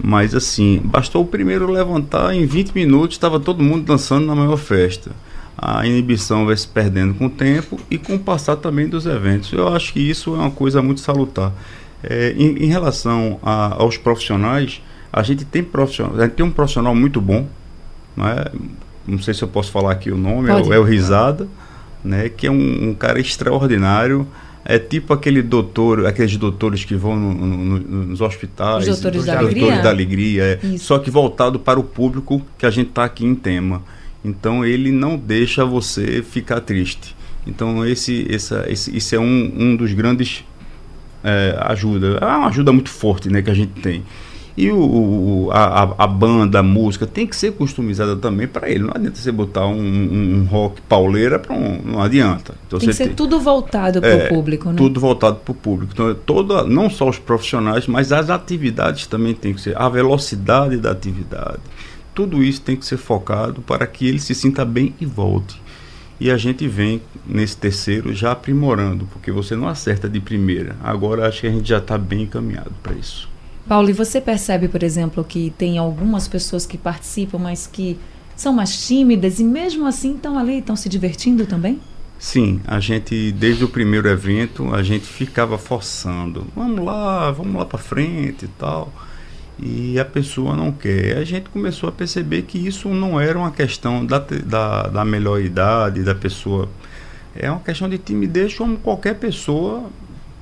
Mas 0.00 0.34
assim, 0.34 0.80
bastou 0.84 1.22
o 1.22 1.26
primeiro 1.26 1.70
levantar, 1.70 2.34
em 2.34 2.46
20 2.46 2.72
minutos 2.72 3.16
estava 3.16 3.38
todo 3.38 3.62
mundo 3.62 3.84
dançando 3.84 4.26
na 4.26 4.34
maior 4.34 4.56
festa. 4.56 5.10
A 5.56 5.86
inibição 5.86 6.46
vai 6.46 6.56
se 6.56 6.66
perdendo 6.66 7.14
com 7.14 7.26
o 7.26 7.30
tempo 7.30 7.78
e 7.90 7.98
com 7.98 8.14
o 8.14 8.18
passar 8.18 8.56
também 8.56 8.88
dos 8.88 9.06
eventos. 9.06 9.52
Eu 9.52 9.68
acho 9.68 9.92
que 9.92 10.00
isso 10.00 10.34
é 10.34 10.38
uma 10.38 10.50
coisa 10.50 10.82
muito 10.82 11.00
salutar. 11.00 11.52
É, 12.02 12.34
em, 12.36 12.64
em, 12.64 12.66
relação 12.66 13.38
a, 13.42 13.74
aos 13.74 13.96
profissionais, 13.96 14.82
a 15.12 15.22
gente 15.22 15.44
tem 15.44 15.62
profissional, 15.62 16.18
a 16.18 16.24
gente 16.24 16.34
tem 16.34 16.44
um 16.44 16.50
profissional 16.50 16.94
muito 16.94 17.20
bom, 17.20 17.46
não 18.16 18.26
é? 18.26 18.50
Não 19.06 19.18
sei 19.18 19.34
se 19.34 19.42
eu 19.42 19.48
posso 19.48 19.70
falar 19.70 19.92
aqui 19.92 20.10
o 20.10 20.16
nome, 20.16 20.48
é, 20.50 20.74
é 20.74 20.78
o 20.78 20.82
Risada, 20.82 21.46
né? 22.04 22.28
Que 22.28 22.46
é 22.46 22.50
um, 22.50 22.88
um, 22.88 22.94
cara 22.94 23.20
extraordinário. 23.20 24.26
É 24.64 24.78
tipo 24.78 25.12
aquele 25.12 25.42
doutor, 25.42 26.06
aqueles 26.06 26.36
doutores 26.36 26.84
que 26.84 26.94
vão 26.94 27.16
no, 27.16 27.34
no, 27.34 27.78
nos 28.06 28.20
hospitais, 28.20 28.86
Os 28.86 29.00
doutores, 29.00 29.24
da, 29.24 29.34
doutores 29.34 29.62
alegria. 29.62 29.82
da 29.82 29.90
alegria, 29.90 30.42
é, 30.44 30.78
só 30.78 30.98
que 30.98 31.10
voltado 31.10 31.58
para 31.58 31.80
o 31.80 31.82
público 31.84 32.40
que 32.56 32.64
a 32.64 32.70
gente 32.70 32.90
está 32.90 33.04
aqui 33.04 33.24
em 33.24 33.34
tema. 33.34 33.82
Então 34.24 34.64
ele 34.64 34.92
não 34.92 35.16
deixa 35.16 35.64
você 35.64 36.22
ficar 36.22 36.60
triste. 36.60 37.16
Então 37.44 37.84
esse, 37.84 38.26
essa, 38.32 38.64
esse, 38.68 38.96
esse 38.96 39.16
é 39.16 39.18
um, 39.18 39.52
um 39.56 39.76
dos 39.76 39.92
grandes 39.92 40.44
é, 41.24 41.56
ajuda. 41.62 42.18
É 42.20 42.24
uma 42.24 42.46
ajuda 42.46 42.72
muito 42.72 42.90
forte, 42.90 43.28
né, 43.28 43.42
que 43.42 43.50
a 43.50 43.54
gente 43.54 43.72
tem. 43.80 44.04
E 44.56 44.70
o, 44.70 45.48
a, 45.50 46.04
a, 46.04 46.06
banda, 46.06 46.58
a 46.58 46.62
música 46.62 47.06
tem 47.06 47.26
que 47.26 47.34
ser 47.34 47.52
customizada 47.52 48.16
também 48.16 48.46
para 48.46 48.68
ele. 48.68 48.80
Não 48.80 48.92
adianta 48.94 49.16
você 49.16 49.32
botar 49.32 49.66
um, 49.66 49.80
um, 49.80 50.40
um 50.40 50.44
rock 50.44 50.80
pauleira 50.82 51.38
para 51.38 51.54
um. 51.54 51.80
Não 51.82 52.02
adianta. 52.02 52.54
Então, 52.66 52.78
tem 52.78 52.88
que 52.90 52.94
ser 52.94 53.06
tem, 53.06 53.14
tudo 53.14 53.40
voltado 53.40 54.00
para 54.00 54.10
o 54.10 54.20
é, 54.20 54.28
público, 54.28 54.68
né? 54.68 54.76
Tudo 54.76 55.00
voltado 55.00 55.36
para 55.36 55.52
o 55.52 55.54
público. 55.54 55.92
Então, 55.94 56.14
toda, 56.26 56.64
não 56.64 56.90
só 56.90 57.08
os 57.08 57.18
profissionais, 57.18 57.86
mas 57.86 58.12
as 58.12 58.28
atividades 58.28 59.06
também 59.06 59.34
tem 59.34 59.54
que 59.54 59.60
ser. 59.60 59.76
A 59.76 59.88
velocidade 59.88 60.76
da 60.76 60.90
atividade. 60.90 61.60
Tudo 62.14 62.42
isso 62.42 62.60
tem 62.60 62.76
que 62.76 62.84
ser 62.84 62.98
focado 62.98 63.62
para 63.62 63.86
que 63.86 64.06
ele 64.06 64.20
se 64.20 64.34
sinta 64.34 64.66
bem 64.66 64.94
e 65.00 65.06
volte. 65.06 65.62
E 66.20 66.30
a 66.30 66.36
gente 66.36 66.68
vem 66.68 67.00
nesse 67.26 67.56
terceiro 67.56 68.14
já 68.14 68.32
aprimorando, 68.32 69.08
porque 69.12 69.32
você 69.32 69.56
não 69.56 69.66
acerta 69.66 70.10
de 70.10 70.20
primeira. 70.20 70.76
Agora 70.82 71.26
acho 71.26 71.40
que 71.40 71.46
a 71.46 71.50
gente 71.50 71.68
já 71.68 71.78
está 71.78 71.96
bem 71.96 72.22
encaminhado 72.22 72.70
para 72.82 72.92
isso. 72.92 73.31
Paulo, 73.68 73.90
e 73.90 73.92
você 73.92 74.20
percebe, 74.20 74.68
por 74.68 74.82
exemplo, 74.82 75.22
que 75.24 75.52
tem 75.56 75.78
algumas 75.78 76.26
pessoas 76.26 76.66
que 76.66 76.76
participam, 76.76 77.38
mas 77.38 77.66
que 77.66 77.98
são 78.36 78.52
mais 78.52 78.86
tímidas 78.86 79.38
e 79.38 79.44
mesmo 79.44 79.86
assim 79.86 80.14
estão 80.14 80.38
ali, 80.38 80.58
estão 80.58 80.74
se 80.74 80.88
divertindo 80.88 81.46
também? 81.46 81.80
Sim, 82.18 82.60
a 82.66 82.78
gente 82.78 83.32
desde 83.32 83.64
o 83.64 83.68
primeiro 83.68 84.08
evento 84.08 84.72
a 84.72 84.82
gente 84.82 85.06
ficava 85.06 85.58
forçando, 85.58 86.46
vamos 86.54 86.84
lá, 86.84 87.30
vamos 87.32 87.54
lá 87.56 87.64
para 87.64 87.78
frente 87.78 88.44
e 88.44 88.48
tal, 88.48 88.92
e 89.58 89.98
a 89.98 90.04
pessoa 90.04 90.56
não 90.56 90.70
quer. 90.70 91.16
A 91.16 91.24
gente 91.24 91.50
começou 91.50 91.88
a 91.88 91.92
perceber 91.92 92.42
que 92.42 92.58
isso 92.58 92.88
não 92.88 93.20
era 93.20 93.36
uma 93.38 93.50
questão 93.50 94.06
da, 94.06 94.18
da, 94.18 94.82
da 94.84 95.04
melhor 95.04 95.40
idade 95.40 96.02
da 96.04 96.14
pessoa, 96.14 96.68
é 97.34 97.50
uma 97.50 97.60
questão 97.60 97.88
de 97.88 97.98
timidez 97.98 98.54
como 98.54 98.76
qualquer 98.76 99.14
pessoa 99.16 99.90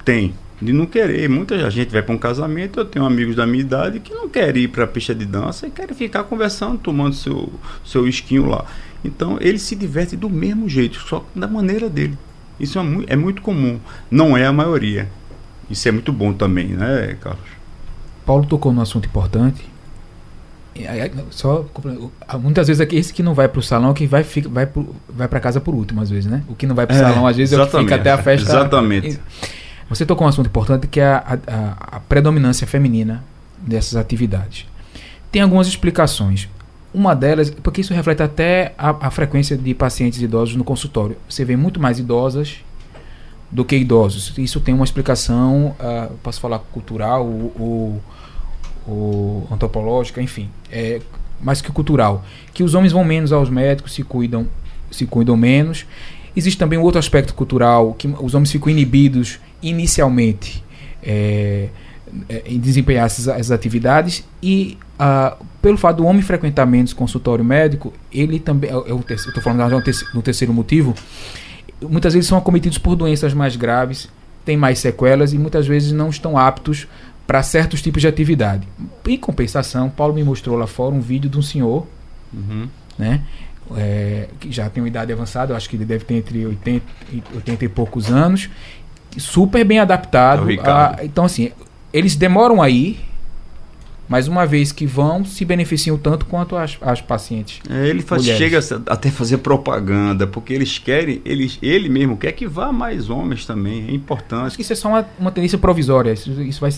tem 0.05 0.35
de 0.61 0.73
não 0.73 0.87
querer. 0.87 1.29
Muita 1.29 1.71
gente 1.71 1.91
vai 1.91 2.03
para 2.03 2.15
um 2.15 2.19
casamento, 2.19 2.81
eu 2.81 2.85
tenho 2.85 3.05
amigos 3.05 3.37
da 3.37 3.47
minha 3.47 3.61
idade 3.61 4.01
que 4.01 4.13
não 4.13 4.29
querem 4.29 4.65
ir 4.65 4.69
para 4.69 4.85
a 4.85 4.87
pista 4.87 5.15
de 5.15 5.25
dança 5.25 5.67
e 5.67 5.71
querem 5.71 5.95
ficar 5.95 6.25
conversando, 6.25 6.79
tomando 6.79 7.15
seu, 7.15 7.51
seu 7.85 8.07
esquinho 8.07 8.47
lá. 8.47 8.65
Então 9.05 9.39
ele 9.41 9.59
se 9.59 9.75
diverte 9.75 10.17
do 10.17 10.29
mesmo 10.29 10.69
jeito, 10.69 11.01
só 11.01 11.25
da 11.35 11.49
maneira 11.49 11.89
dele. 11.89 12.17
Isso 12.59 12.79
é, 12.79 12.83
mu 12.83 13.05
é 13.07 13.17
muito 13.17 13.41
comum, 13.41 13.81
não 14.11 14.37
é 14.37 14.45
a 14.45 14.53
maioria. 14.53 15.09
Isso 15.71 15.89
é 15.89 15.93
muito 15.93 16.13
bom 16.13 16.33
também, 16.33 16.67
né, 16.69 17.17
Carlos? 17.21 17.49
Paulo 18.27 18.45
tocou 18.45 18.73
num 18.73 18.83
assunto 18.83 19.07
importante. 19.07 19.71
Só 21.31 21.67
muitas 22.41 22.69
vezes 22.69 22.81
aqui 22.81 22.97
esse 22.97 23.13
que 23.13 23.23
não 23.23 23.35
vai 23.35 23.49
para 23.49 23.59
o 23.59 23.63
salão 23.63 23.93
que 23.93 24.07
vai 24.07 24.23
fica, 24.23 24.49
vai 24.49 24.67
pro, 24.67 24.95
vai 25.09 25.27
para 25.27 25.41
casa 25.41 25.61
por 25.61 25.75
último 25.75 26.01
às 26.01 26.11
vezes, 26.11 26.31
né? 26.31 26.43
O 26.49 26.55
que 26.55 26.67
não 26.67 26.75
vai 26.75 26.87
para 26.87 26.95
o 26.95 26.99
é, 26.99 27.03
salão 27.03 27.27
às 27.27 27.37
vezes 27.37 27.57
é 27.57 27.61
o 27.61 27.67
que 27.67 27.79
fica 27.79 27.97
até 27.97 28.11
a 28.11 28.19
festa. 28.19 28.51
Exatamente. 28.51 29.21
Você 29.91 30.07
tocou 30.07 30.25
um 30.25 30.31
assunto 30.31 30.47
importante 30.47 30.87
que 30.87 31.01
é 31.01 31.05
a, 31.05 31.39
a, 31.47 31.97
a 31.97 32.01
predominância 32.01 32.65
feminina 32.65 33.25
dessas 33.59 33.97
atividades. 33.97 34.67
Tem 35.33 35.43
algumas 35.43 35.67
explicações. 35.67 36.49
uma 36.95 37.15
delas, 37.15 37.51
porque 37.51 37.81
isso 37.81 37.93
reflete 37.93 38.23
até 38.23 38.73
a, 38.79 39.09
a 39.09 39.11
frequência 39.11 39.57
de 39.57 39.75
pacientes 39.75 40.23
idosos 40.23 40.55
no 40.55 40.63
consultório. 40.63 41.17
Você 41.29 41.45
vê 41.45 41.57
muito 41.57 41.81
mais 41.81 41.99
idosas 41.99 42.59
do 43.51 43.65
que 43.65 43.77
idosos. 43.77 44.33
Isso 44.39 44.61
tem 44.61 44.73
uma 44.73 44.85
explicação, 44.85 45.75
uh, 45.81 46.15
posso 46.23 46.41
falar 46.41 46.61
cultural 46.61 47.27
ou, 47.27 48.01
ou 48.87 49.49
antropológica, 49.51 50.23
enfim, 50.23 50.49
é 50.71 51.01
mais 51.41 51.61
que 51.61 51.73
cultural, 51.73 52.25
que 52.55 52.63
os 52.63 52.75
homens 52.75 52.93
vão 52.93 53.03
menos 53.03 53.33
aos 53.33 53.49
médicos, 53.49 53.93
se 53.95 54.05
cuidam, 54.05 54.47
se 54.91 55.05
cuidam 55.05 55.37
menos. 55.37 55.85
Existe 56.37 56.59
também 56.59 56.79
um 56.79 56.83
outro 56.83 56.99
aspecto 56.99 57.35
cultural 57.35 57.93
que 57.95 58.07
os 58.21 58.35
homens 58.35 58.53
ficam 58.53 58.71
inibidos 58.71 59.41
inicialmente 59.63 60.65
é, 61.03 61.69
é, 62.29 62.43
em 62.47 62.59
desempenhar 62.59 63.07
essas, 63.07 63.29
essas 63.29 63.51
atividades 63.53 64.25
e 64.43 64.77
uh, 64.99 65.45
pelo 65.63 65.77
fato 65.77 65.99
do 65.99 66.07
homem 66.07 66.23
frequentar 66.23 66.67
menos 66.67 66.93
consultório 66.93 67.45
médico, 67.45 67.93
ele 68.13 68.41
também, 68.41 68.71
eu 68.71 69.05
estou 69.09 69.43
falando 69.43 69.71
no 70.15 70.23
terceiro 70.23 70.53
motivo, 70.53 70.95
muitas 71.81 72.15
vezes 72.15 72.29
são 72.29 72.37
acometidos 72.37 72.79
por 72.79 72.97
doenças 72.97 73.33
mais 73.33 73.57
graves, 73.57 74.09
têm 74.45 74.57
mais 74.57 74.79
sequelas 74.79 75.33
e 75.33 75.39
muitas 75.39 75.67
vezes 75.67 75.93
não 75.93 76.09
estão 76.09 76.37
aptos 76.37 76.89
para 77.27 77.43
certos 77.43 77.81
tipos 77.81 78.03
de 78.03 78.09
atividade. 78.09 78.67
Em 79.07 79.17
compensação, 79.17 79.89
Paulo 79.89 80.13
me 80.15 80.25
mostrou 80.25 80.57
lá 80.57 80.67
fora 80.67 80.95
um 80.95 81.01
vídeo 81.01 81.31
de 81.31 81.39
um 81.39 81.43
senhor, 81.43 81.87
uhum. 82.33 82.69
né? 82.99 83.23
É, 83.77 84.27
que 84.41 84.51
já 84.51 84.69
tem 84.69 84.83
uma 84.83 84.89
idade 84.89 85.13
avançada, 85.13 85.53
eu 85.53 85.57
acho 85.57 85.71
que 85.71 85.77
ele 85.77 85.85
deve 85.85 86.05
ter 86.05 86.15
entre 86.15 86.45
80, 86.45 86.85
80 87.37 87.65
e 87.65 87.69
poucos 87.69 88.11
anos, 88.11 88.51
super 89.19 89.65
bem 89.65 89.79
adaptado. 89.79 90.51
É 90.51 90.55
a, 90.61 90.99
então, 91.03 91.25
assim, 91.25 91.51
eles 91.93 92.15
demoram 92.17 92.63
a 92.63 92.69
ir, 92.69 93.01
mas 94.09 94.27
uma 94.27 94.45
vez 94.45 94.73
que 94.73 94.87
vão, 94.87 95.25
se 95.25 95.45
beneficiam 95.45 95.97
tanto 95.97 96.27
quanto 96.27 96.57
as, 96.57 96.77
as 96.81 97.01
pacientes. 97.01 97.61
É, 97.71 97.89
ele 97.89 98.03
faz, 98.03 98.25
chega 98.25 98.59
até 98.87 99.09
fazer 99.09 99.39
propaganda, 99.39 100.27
porque 100.27 100.53
eles 100.53 100.79
querem, 100.79 101.23
eles, 101.25 101.59
ele 101.63 101.89
mesmo 101.89 102.17
quer 102.17 102.33
que 102.33 102.47
vá 102.47 102.73
mais 102.73 103.09
homens 103.09 103.47
também, 103.47 103.87
é 103.89 103.93
importante. 103.93 104.47
Acho 104.49 104.57
que 104.57 104.63
isso 104.63 104.73
é 104.73 104.77
só 104.77 104.89
uma, 104.89 105.07
uma 105.19 105.31
tendência 105.31 105.59
provisória, 105.59 106.13
isso, 106.13 106.31
isso 106.43 106.61
vai, 106.61 106.73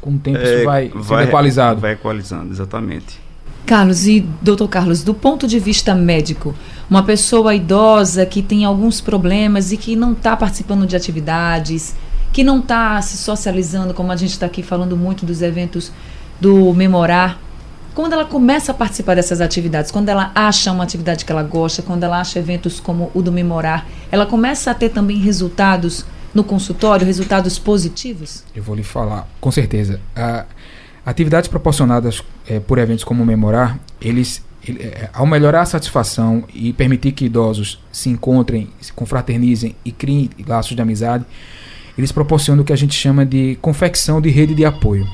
com 0.00 0.10
o 0.10 0.18
tempo, 0.18 0.38
é, 0.38 0.56
isso 0.56 0.64
vai, 0.64 0.88
vai 0.88 1.22
ser 1.22 1.28
equalizado. 1.28 1.80
Vai 1.80 1.92
equalizando, 1.92 2.52
exatamente. 2.52 3.26
Carlos, 3.64 4.06
e 4.06 4.20
doutor 4.42 4.68
Carlos, 4.68 5.02
do 5.02 5.14
ponto 5.14 5.46
de 5.46 5.58
vista 5.58 5.94
médico, 5.94 6.54
uma 6.88 7.02
pessoa 7.02 7.54
idosa 7.54 8.24
que 8.24 8.42
tem 8.42 8.64
alguns 8.64 9.00
problemas 9.00 9.72
e 9.72 9.76
que 9.76 9.96
não 9.96 10.12
está 10.12 10.36
participando 10.36 10.86
de 10.86 10.94
atividades, 10.94 11.94
que 12.32 12.44
não 12.44 12.60
está 12.60 13.00
se 13.02 13.16
socializando, 13.16 13.92
como 13.92 14.12
a 14.12 14.16
gente 14.16 14.30
está 14.30 14.46
aqui 14.46 14.62
falando 14.62 14.96
muito 14.96 15.26
dos 15.26 15.42
eventos 15.42 15.90
do 16.40 16.72
memorar, 16.74 17.40
quando 17.94 18.12
ela 18.12 18.26
começa 18.26 18.72
a 18.72 18.74
participar 18.74 19.16
dessas 19.16 19.40
atividades, 19.40 19.90
quando 19.90 20.10
ela 20.10 20.30
acha 20.34 20.70
uma 20.70 20.84
atividade 20.84 21.24
que 21.24 21.32
ela 21.32 21.42
gosta, 21.42 21.82
quando 21.82 22.04
ela 22.04 22.20
acha 22.20 22.38
eventos 22.38 22.78
como 22.78 23.10
o 23.14 23.22
do 23.22 23.32
memorar, 23.32 23.88
ela 24.12 24.26
começa 24.26 24.70
a 24.70 24.74
ter 24.74 24.90
também 24.90 25.16
resultados 25.16 26.04
no 26.34 26.44
consultório, 26.44 27.06
resultados 27.06 27.58
positivos? 27.58 28.44
Eu 28.54 28.62
vou 28.62 28.74
lhe 28.74 28.82
falar, 28.82 29.26
com 29.40 29.50
certeza. 29.50 29.98
Uh, 30.14 30.44
atividades 31.06 31.48
proporcionadas 31.48 32.22
é, 32.46 32.60
por 32.60 32.76
eventos 32.76 33.02
como 33.02 33.22
o 33.22 33.26
memorar, 33.26 33.78
eles 33.98 34.42
ele, 34.42 34.45
ao 35.12 35.26
melhorar 35.26 35.62
a 35.62 35.66
satisfação 35.66 36.44
e 36.54 36.72
permitir 36.72 37.12
que 37.12 37.24
idosos 37.24 37.80
se 37.92 38.08
encontrem, 38.08 38.68
se 38.80 38.92
confraternizem 38.92 39.74
e 39.84 39.92
criem 39.92 40.30
laços 40.46 40.74
de 40.74 40.82
amizade, 40.82 41.24
eles 41.96 42.12
proporcionam 42.12 42.62
o 42.62 42.64
que 42.64 42.72
a 42.72 42.76
gente 42.76 42.94
chama 42.94 43.24
de 43.24 43.56
confecção 43.60 44.20
de 44.20 44.28
rede 44.28 44.54
de 44.54 44.64
apoio. 44.64 45.06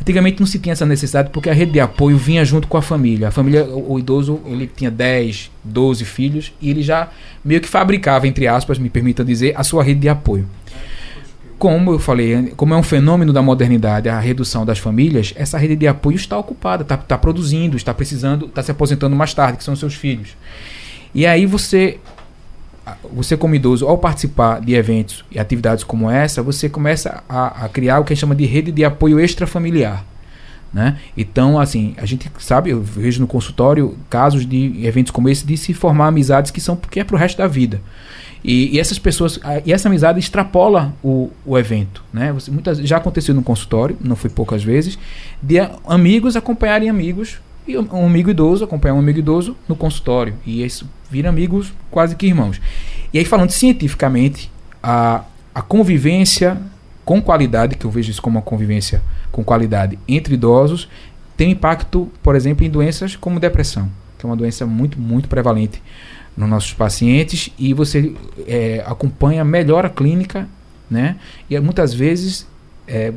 Antigamente 0.00 0.40
não 0.40 0.46
se 0.46 0.58
tinha 0.58 0.72
essa 0.72 0.84
necessidade 0.84 1.30
porque 1.30 1.48
a 1.48 1.54
rede 1.54 1.72
de 1.72 1.80
apoio 1.80 2.18
vinha 2.18 2.44
junto 2.44 2.68
com 2.68 2.76
a 2.76 2.82
família. 2.82 3.28
A 3.28 3.30
família, 3.30 3.64
o, 3.64 3.92
o, 3.92 3.98
idoso, 3.98 4.40
ele 4.44 4.66
tinha 4.66 4.90
10, 4.90 5.50
12 5.62 6.04
filhos 6.04 6.52
e 6.60 6.68
ele 6.68 6.82
já 6.82 7.08
meio 7.44 7.60
que 7.60 7.68
fabricava, 7.68 8.26
entre 8.26 8.46
aspas, 8.46 8.78
me 8.78 8.90
permita 8.90 9.24
dizer, 9.24 9.54
a 9.56 9.62
sua 9.62 9.82
rede 9.82 10.00
de 10.00 10.08
apoio. 10.08 10.46
Como 11.58 11.92
eu 11.92 11.98
falei, 11.98 12.52
como 12.56 12.74
é 12.74 12.76
um 12.76 12.82
fenômeno 12.82 13.32
da 13.32 13.40
modernidade, 13.40 14.08
a 14.08 14.18
redução 14.18 14.66
das 14.66 14.78
famílias, 14.78 15.32
essa 15.36 15.56
rede 15.56 15.76
de 15.76 15.86
apoio 15.86 16.16
está 16.16 16.36
ocupada, 16.36 16.82
está, 16.82 16.96
está 16.96 17.16
produzindo, 17.16 17.76
está 17.76 17.94
precisando, 17.94 18.46
está 18.46 18.62
se 18.62 18.70
aposentando 18.70 19.14
mais 19.14 19.32
tarde, 19.32 19.58
que 19.58 19.64
são 19.64 19.76
seus 19.76 19.94
filhos. 19.94 20.36
E 21.14 21.24
aí 21.24 21.46
você 21.46 21.98
você 23.14 23.36
como 23.36 23.54
idoso, 23.54 23.86
ao 23.86 23.96
participar 23.96 24.60
de 24.60 24.74
eventos 24.74 25.24
e 25.30 25.38
atividades 25.38 25.84
como 25.84 26.10
essa, 26.10 26.42
você 26.42 26.68
começa 26.68 27.22
a, 27.28 27.64
a 27.64 27.68
criar 27.68 27.98
o 27.98 28.04
que 28.04 28.12
a 28.12 28.14
gente 28.14 28.20
chama 28.20 28.34
de 28.34 28.44
rede 28.44 28.70
de 28.70 28.84
apoio 28.84 29.18
extrafamiliar. 29.18 30.04
Né? 30.72 30.98
Então, 31.16 31.58
assim, 31.58 31.94
a 31.96 32.04
gente 32.04 32.30
sabe, 32.40 32.70
eu 32.70 32.82
vejo 32.82 33.20
no 33.20 33.28
consultório 33.28 33.96
casos 34.10 34.44
de 34.44 34.84
eventos 34.84 35.12
como 35.12 35.28
esse 35.28 35.46
de 35.46 35.56
se 35.56 35.72
formar 35.72 36.08
amizades 36.08 36.50
que 36.50 36.60
são 36.60 36.74
porque 36.74 37.00
é 37.00 37.04
para 37.04 37.14
o 37.14 37.18
resto 37.18 37.38
da 37.38 37.46
vida. 37.46 37.80
E, 38.44 38.76
e, 38.76 38.78
essas 38.78 38.98
pessoas, 38.98 39.40
e 39.64 39.72
essa 39.72 39.88
amizade 39.88 40.18
extrapola 40.18 40.94
o, 41.02 41.30
o 41.46 41.58
evento, 41.58 42.04
né? 42.12 42.30
Você, 42.34 42.50
muitas, 42.50 42.76
já 42.78 42.98
aconteceu 42.98 43.34
no 43.34 43.42
consultório, 43.42 43.96
não 44.02 44.14
foi 44.14 44.28
poucas 44.28 44.62
vezes, 44.62 44.98
de 45.42 45.56
amigos 45.86 46.36
acompanharem 46.36 46.90
amigos 46.90 47.38
e 47.66 47.78
um 47.78 48.04
amigo 48.04 48.28
idoso 48.28 48.62
acompanhar 48.62 48.94
um 48.94 48.98
amigo 48.98 49.18
idoso 49.18 49.56
no 49.66 49.74
consultório. 49.74 50.34
E 50.44 50.62
isso 50.62 50.86
vira 51.10 51.30
amigos 51.30 51.72
quase 51.90 52.14
que 52.14 52.26
irmãos. 52.26 52.60
E 53.14 53.18
aí, 53.18 53.24
falando 53.24 53.50
cientificamente, 53.50 54.50
a, 54.82 55.24
a 55.54 55.62
convivência 55.62 56.58
com 57.02 57.22
qualidade, 57.22 57.76
que 57.76 57.86
eu 57.86 57.90
vejo 57.90 58.10
isso 58.10 58.20
como 58.20 58.36
uma 58.36 58.42
convivência 58.42 59.02
com 59.32 59.42
qualidade 59.42 59.98
entre 60.06 60.34
idosos, 60.34 60.86
tem 61.34 61.52
impacto, 61.52 62.10
por 62.22 62.36
exemplo, 62.36 62.64
em 62.64 62.68
doenças 62.68 63.16
como 63.16 63.40
depressão, 63.40 63.88
que 64.18 64.26
é 64.26 64.28
uma 64.28 64.36
doença 64.36 64.66
muito, 64.66 65.00
muito 65.00 65.28
prevalente 65.28 65.82
nos 66.36 66.48
nossos 66.48 66.72
pacientes, 66.72 67.50
e 67.58 67.72
você 67.72 68.14
é, 68.46 68.82
acompanha 68.86 69.44
melhor 69.44 69.86
a 69.86 69.90
clínica, 69.90 70.48
né? 70.90 71.16
E 71.48 71.58
muitas 71.60 71.94
vezes 71.94 72.46
é, 72.88 73.12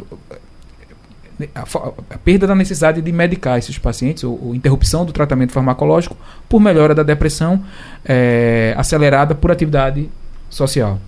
a, 1.53 2.17
perda 2.17 2.47
da 2.47 2.55
necessidade 2.55 3.01
de 3.01 3.11
medicar 3.11 3.57
esses 3.57 3.77
pacientes, 3.77 4.23
ou, 4.23 4.39
ou, 4.47 4.55
interrupção 4.55 5.05
do 5.05 5.11
tratamento 5.11 5.51
farmacológico, 5.51 6.17
por 6.49 6.59
melhora 6.59 6.95
da 6.95 7.03
depressão 7.03 7.63
é, 8.05 8.73
acelerada 8.77 9.35
por 9.35 9.51
atividade 9.51 10.09
social. 10.49 10.99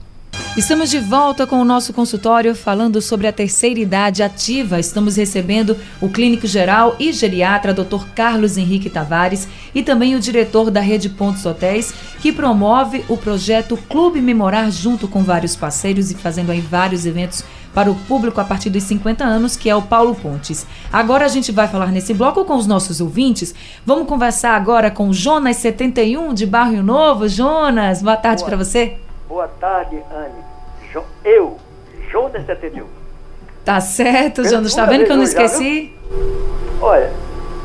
Estamos 0.60 0.90
de 0.90 1.00
volta 1.00 1.48
com 1.48 1.62
o 1.62 1.64
nosso 1.64 1.94
consultório 1.94 2.54
falando 2.54 3.02
sobre 3.02 3.28
a 3.28 3.32
terceira 3.32 3.80
idade 3.80 4.22
ativa. 4.22 4.78
Estamos 4.78 5.16
recebendo 5.16 5.78
o 6.02 6.10
clínico 6.10 6.46
geral 6.46 6.98
e 7.00 7.14
geriatra 7.14 7.74
Dr. 7.74 8.04
Carlos 8.14 8.58
Henrique 8.58 8.90
Tavares 8.90 9.48
e 9.74 9.82
também 9.82 10.18
o 10.18 10.20
diretor 10.20 10.70
da 10.70 10.82
Rede 10.82 11.08
Pontos 11.08 11.46
Hotéis, 11.46 11.94
que 12.20 12.34
promove 12.34 13.06
o 13.08 13.16
projeto 13.16 13.78
Clube 13.90 14.20
Memorar 14.20 14.70
junto 14.70 15.08
com 15.08 15.24
vários 15.24 15.56
parceiros 15.56 16.12
e 16.12 16.16
fazendo 16.16 16.52
aí 16.52 16.60
vários 16.60 17.06
eventos 17.06 17.42
para 17.74 17.90
o 17.90 17.96
público 17.96 18.42
a 18.42 18.44
partir 18.44 18.70
dos 18.70 18.84
50 18.84 19.24
anos, 19.24 19.56
que 19.56 19.70
é 19.70 19.76
o 19.78 19.84
Paulo 19.84 20.14
Pontes. 20.14 20.68
Agora 20.92 21.24
a 21.24 21.30
gente 21.30 21.54
vai 21.54 21.70
falar 21.70 21.90
nesse 21.90 22.14
bloco 22.14 22.44
com 22.44 22.58
os 22.58 22.68
nossos 22.68 23.00
ouvintes. 23.00 23.56
Vamos 23.86 24.10
conversar 24.10 24.58
agora 24.58 24.92
com 24.92 25.14
Jonas 25.14 25.56
71 25.56 26.34
de 26.34 26.46
Barrio 26.46 26.84
Novo. 26.84 27.30
Jonas, 27.30 28.02
boa 28.02 28.18
tarde 28.18 28.44
para 28.44 28.58
você. 28.58 28.98
Boa 29.30 29.48
tarde, 29.48 30.04
Anne. 30.12 30.44
Jo 30.92 31.04
eu, 31.24 31.56
Jonas 32.10 32.44
71. 32.48 32.88
Tá 33.64 33.80
certo, 33.80 34.44
Jonas. 34.44 34.74
Tá 34.74 34.86
vendo 34.86 35.06
que 35.06 35.12
eu 35.12 35.18
não 35.18 35.24
esqueci? 35.24 35.94
Já, 35.94 36.86
Olha, 36.86 37.12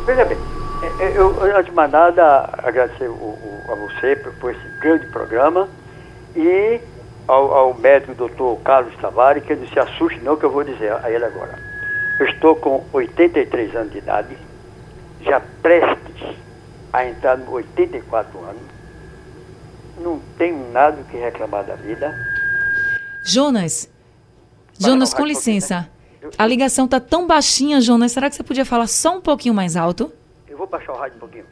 veja 0.05 0.27
bem. 0.27 0.37
É, 0.83 1.05
é, 1.05 1.16
eu, 1.16 1.35
eu, 1.35 1.62
de 1.62 1.70
nada, 1.70 2.50
agradecer 2.62 3.09
o, 3.09 3.14
o, 3.14 3.62
a 3.72 3.74
você 3.77 4.14
por, 4.14 4.33
por, 4.35 4.50
esse 4.50 4.79
grande 4.83 5.07
programa 5.07 5.66
e 6.37 6.79
ao, 7.27 7.55
ao 7.55 7.74
médico 7.74 8.14
doutor 8.14 8.59
Carlos 8.61 8.94
Tavares, 9.00 9.42
que 9.42 9.55
ele 9.55 9.66
se 9.66 9.79
assuste 9.79 10.20
não 10.20 10.37
que 10.37 10.44
eu 10.44 10.50
vou 10.50 10.64
dizer 10.64 10.92
a 11.03 11.11
ele 11.11 11.24
agora. 11.24 11.59
Eu 12.20 12.27
estou 12.27 12.57
com 12.57 12.85
83 12.92 13.74
anos 13.74 13.90
de 13.90 13.98
idade, 13.98 14.37
já 15.22 15.40
prestes 15.62 16.37
a 16.92 17.07
entrar 17.07 17.38
nos 17.38 17.48
84 17.48 18.38
anos 18.40 18.73
não 19.98 20.20
tenho 20.37 20.70
nada 20.72 21.02
que 21.04 21.16
reclamar 21.16 21.64
da 21.64 21.74
vida. 21.74 22.14
Jonas, 23.24 23.90
Jonas, 24.78 25.14
com 25.14 25.24
licença. 25.24 25.88
A 26.38 26.46
ligação 26.46 26.88
tá 26.88 26.98
tão 26.98 27.26
baixinha, 27.26 27.80
Jonas. 27.80 28.12
Será 28.12 28.28
que 28.28 28.37
você 28.37 28.42
podia 28.42 28.64
falar 28.64 28.87
só 28.87 29.16
um 29.16 29.20
pouquinho 29.20 29.54
mais 29.54 29.76
alto? 29.76 30.12
Eu 30.48 30.57
vou 30.59 30.66
baixar 30.66 30.92
o 30.92 30.96
rádio 30.96 31.16
um 31.16 31.20
pouquinho. 31.20 31.44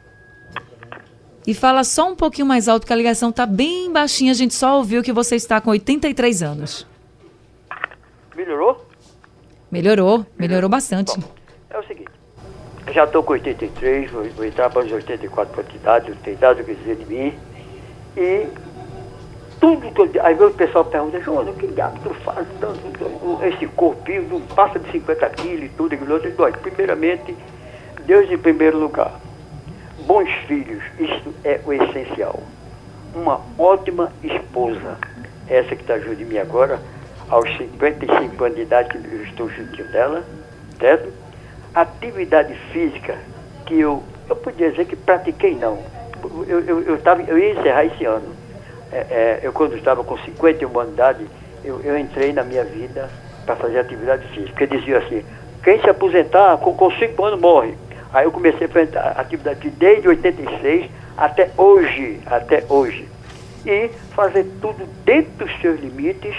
E 1.45 1.53
fala 1.53 1.83
só 1.83 2.09
um 2.09 2.15
pouquinho 2.15 2.47
mais 2.47 2.67
alto, 2.67 2.87
que 2.87 2.93
a 2.93 2.95
ligação 2.95 3.31
tá 3.31 3.45
bem 3.45 3.91
baixinha. 3.91 4.31
A 4.31 4.35
gente 4.35 4.53
só 4.53 4.77
ouviu 4.77 5.03
que 5.03 5.11
você 5.11 5.35
está 5.35 5.59
com 5.59 5.69
83 5.71 6.41
anos. 6.41 6.87
Melhorou? 8.35 8.87
Melhorou, 9.71 10.25
melhorou 10.37 10.69
bastante. 10.69 11.19
Bom, 11.19 11.27
é 11.69 11.79
o 11.79 11.83
seguinte, 11.83 12.11
já 12.91 13.05
estou 13.05 13.23
com 13.23 13.33
83, 13.33 14.11
vou, 14.11 14.23
vou 14.31 14.45
entrar 14.45 14.69
para 14.69 14.85
os 14.85 14.91
84 14.91 15.53
quantidades, 15.53 16.09
não 16.15 16.21
tem 16.21 16.37
nada 16.37 16.61
o 16.61 16.65
que 16.65 16.75
dizer 16.75 16.95
de 16.97 17.05
mim. 17.05 17.33
E 18.15 18.47
tudo 19.59 19.91
que 19.91 20.01
eu, 20.01 20.25
Aí 20.25 20.35
o 20.35 20.51
pessoal 20.51 20.85
pergunta, 20.85 21.19
João, 21.21 21.45
que 21.53 21.67
diabo 21.67 21.97
tu 22.03 22.13
faz 22.15 22.45
tanto, 22.59 22.79
esse 23.45 23.65
corpinho, 23.67 24.41
passa 24.55 24.77
de 24.79 24.91
50 24.91 25.29
quilos 25.29 25.65
e 25.65 25.69
tudo, 25.69 25.95
aquilo 25.95 26.13
outro. 26.13 26.33
Olha, 26.39 26.53
primeiramente, 26.53 27.35
Deus 28.05 28.29
em 28.29 28.37
primeiro 28.37 28.77
lugar. 28.77 29.19
bons 30.05 30.29
filhos, 30.47 30.83
isso 30.99 31.33
é 31.43 31.61
o 31.65 31.71
essencial. 31.71 32.41
Uma 33.15 33.39
ótima 33.57 34.11
esposa, 34.21 34.97
essa 35.47 35.75
que 35.75 35.81
está 35.81 35.97
junto 35.99 36.17
de 36.17 36.25
mim 36.25 36.37
agora, 36.37 36.79
aos 37.29 37.49
55 37.57 38.43
anos 38.43 38.55
de 38.57 38.63
idade 38.63 38.89
que 38.89 38.97
eu 38.97 39.23
estou 39.23 39.49
juntinho 39.49 39.87
dela, 39.91 40.23
certo? 40.79 41.11
Atividade 41.73 42.53
física 42.71 43.17
que 43.65 43.79
eu, 43.79 44.03
eu 44.29 44.35
podia 44.35 44.71
dizer 44.71 44.85
que 44.85 44.95
pratiquei 44.95 45.55
não. 45.55 45.79
Eu, 46.47 46.81
eu, 46.81 46.97
tava, 46.99 47.21
eu 47.23 47.37
ia 47.37 47.51
encerrar 47.51 47.85
esse 47.85 48.05
ano. 48.05 48.33
É, 48.91 48.97
é, 48.97 49.39
eu 49.43 49.51
quando 49.51 49.75
estava 49.75 50.03
com 50.03 50.17
51 50.17 50.79
anos 50.79 50.87
de 50.87 50.93
idade, 50.93 51.27
eu, 51.63 51.81
eu 51.81 51.97
entrei 51.97 52.31
na 52.31 52.43
minha 52.43 52.63
vida 52.63 53.09
para 53.45 53.55
fazer 53.55 53.79
atividade 53.79 54.27
física. 54.29 54.51
Porque 54.51 54.67
dizia 54.67 54.99
assim, 54.99 55.23
quem 55.63 55.81
se 55.81 55.89
aposentar 55.89 56.57
com, 56.57 56.73
com 56.73 56.91
5 56.91 57.25
anos 57.25 57.39
morre. 57.39 57.75
Aí 58.13 58.25
eu 58.25 58.31
comecei 58.31 58.69
a 58.95 59.21
atividade 59.21 59.69
desde 59.71 60.07
86 60.07 60.89
até 61.17 61.49
hoje, 61.57 62.19
até 62.25 62.63
hoje. 62.69 63.07
E 63.65 63.89
fazer 64.13 64.45
tudo 64.61 64.87
dentro 65.03 65.45
dos 65.45 65.61
seus 65.61 65.79
limites, 65.79 66.35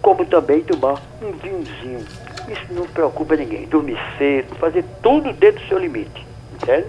como 0.00 0.24
também 0.24 0.60
tomar 0.60 1.00
um 1.20 1.32
vinhozinho. 1.32 2.06
Isso 2.48 2.64
não 2.70 2.86
preocupa 2.86 3.36
ninguém. 3.36 3.66
Dormir 3.66 3.98
cedo, 4.16 4.54
fazer 4.56 4.84
tudo 5.02 5.32
dentro 5.32 5.60
do 5.60 5.68
seu 5.68 5.78
limite. 5.78 6.26
Entende? 6.54 6.86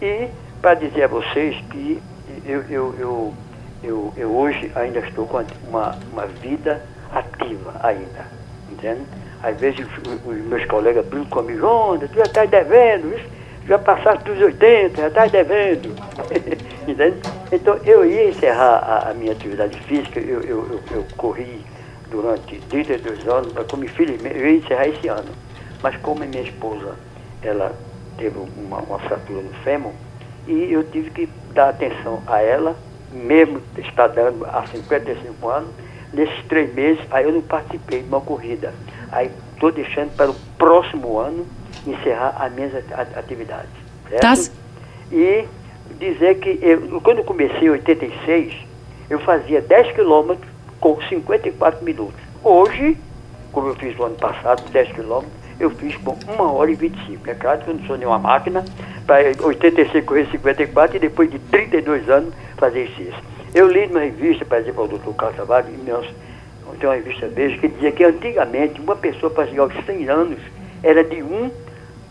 E 0.00 0.28
para 0.64 0.76
dizer 0.76 1.02
a 1.02 1.08
vocês 1.08 1.54
que 1.70 2.02
eu, 2.46 2.62
eu, 2.70 2.94
eu, 2.98 3.34
eu, 3.82 4.12
eu 4.16 4.34
hoje 4.34 4.72
ainda 4.74 5.00
estou 5.00 5.26
com 5.26 5.44
uma, 5.68 5.94
uma 6.10 6.26
vida 6.26 6.80
ativa 7.12 7.74
ainda. 7.82 8.24
Entende? 8.72 9.02
Às 9.42 9.60
vezes 9.60 9.86
os, 10.24 10.36
meus 10.46 10.64
colegas 10.64 11.04
brincam 11.04 11.42
comigo, 11.42 11.66
onda, 11.66 12.08
tu 12.08 12.14
já 12.14 12.22
está 12.22 12.46
devendo, 12.46 13.14
isso, 13.14 13.28
já 13.68 13.78
passaste 13.78 14.24
dos 14.24 14.40
80, 14.40 15.02
já 15.02 15.08
está 15.08 15.26
devendo. 15.26 15.94
Entende? 16.88 17.18
Então 17.52 17.76
eu 17.84 18.06
ia 18.06 18.30
encerrar 18.30 18.78
a, 18.78 19.10
a 19.10 19.12
minha 19.12 19.32
atividade 19.32 19.78
física, 19.80 20.18
eu, 20.18 20.40
eu, 20.40 20.66
eu, 20.66 20.80
eu, 20.92 21.06
corri 21.18 21.60
durante 22.10 22.58
32 22.70 23.28
anos, 23.28 23.52
como 23.70 23.84
infelizmente 23.84 24.38
eu 24.38 24.48
ia 24.48 24.56
encerrar 24.56 24.88
esse 24.88 25.08
ano. 25.08 25.30
Mas 25.82 25.94
como 25.98 26.24
minha 26.24 26.42
esposa, 26.42 26.94
ela 27.42 27.70
teve 28.16 28.38
uma, 28.38 28.78
uma 28.78 28.98
fratura 29.00 29.42
no 29.42 29.52
fêmur, 29.62 29.92
e 30.46 30.72
eu 30.72 30.84
tive 30.84 31.10
que 31.10 31.28
dar 31.52 31.70
atenção 31.70 32.22
a 32.26 32.40
ela, 32.40 32.76
mesmo 33.12 33.60
está 33.78 34.06
dando 34.06 34.44
há 34.44 34.66
55 34.66 35.48
anos, 35.48 35.70
nesses 36.12 36.44
três 36.46 36.72
meses, 36.74 37.02
aí 37.10 37.24
eu 37.24 37.32
não 37.32 37.42
participei 37.42 38.02
de 38.02 38.08
uma 38.08 38.20
corrida. 38.20 38.72
Aí 39.10 39.30
estou 39.52 39.72
deixando 39.72 40.14
para 40.16 40.30
o 40.30 40.34
próximo 40.58 41.18
ano 41.18 41.46
encerrar 41.86 42.36
as 42.38 42.52
minhas 42.52 42.72
atividades. 43.16 43.70
Certo? 44.08 44.20
Tá. 44.20 44.34
E 45.12 45.46
dizer 45.98 46.38
que 46.38 46.58
eu, 46.62 47.00
quando 47.00 47.18
eu 47.18 47.24
comecei 47.24 47.68
em 47.68 47.70
86, 47.70 48.54
eu 49.10 49.18
fazia 49.20 49.60
10 49.60 49.92
quilômetros 49.92 50.48
com 50.80 51.00
54 51.02 51.84
minutos. 51.84 52.20
Hoje, 52.42 52.96
como 53.52 53.68
eu 53.68 53.74
fiz 53.76 53.96
no 53.96 54.04
ano 54.04 54.16
passado, 54.16 54.62
10 54.70 54.92
quilômetros, 54.92 55.43
eu 55.58 55.70
fiz 55.70 55.96
com 55.96 56.16
1 56.28 56.42
hora 56.42 56.70
e 56.70 56.74
25. 56.74 57.30
É 57.30 57.34
claro 57.34 57.60
que 57.60 57.68
eu 57.68 57.74
não 57.74 57.84
sou 57.84 57.96
nenhuma 57.96 58.18
máquina, 58.18 58.64
para 59.06 59.32
86 59.40 60.04
correr 60.04 60.26
54 60.30 60.96
e 60.96 61.00
depois 61.00 61.30
de 61.30 61.38
32 61.38 62.08
anos 62.08 62.34
fazer 62.56 62.84
isso. 62.84 63.34
Eu 63.54 63.68
li 63.68 63.86
numa 63.86 64.00
revista, 64.00 64.44
por 64.44 64.58
exemplo, 64.58 64.84
o 64.84 64.88
doutor 64.88 65.14
Carlos 65.14 65.36
Tavares, 65.36 65.70
tem 66.78 66.88
uma 66.88 66.96
revista 66.96 67.28
Veja, 67.28 67.56
que 67.58 67.68
dizia 67.68 67.92
que 67.92 68.04
antigamente 68.04 68.80
uma 68.80 68.96
pessoa 68.96 69.30
para 69.30 69.46
chegar 69.46 69.62
aos 69.62 69.84
100 69.86 70.08
anos 70.08 70.38
era 70.82 71.04
de 71.04 71.22
1 71.22 71.50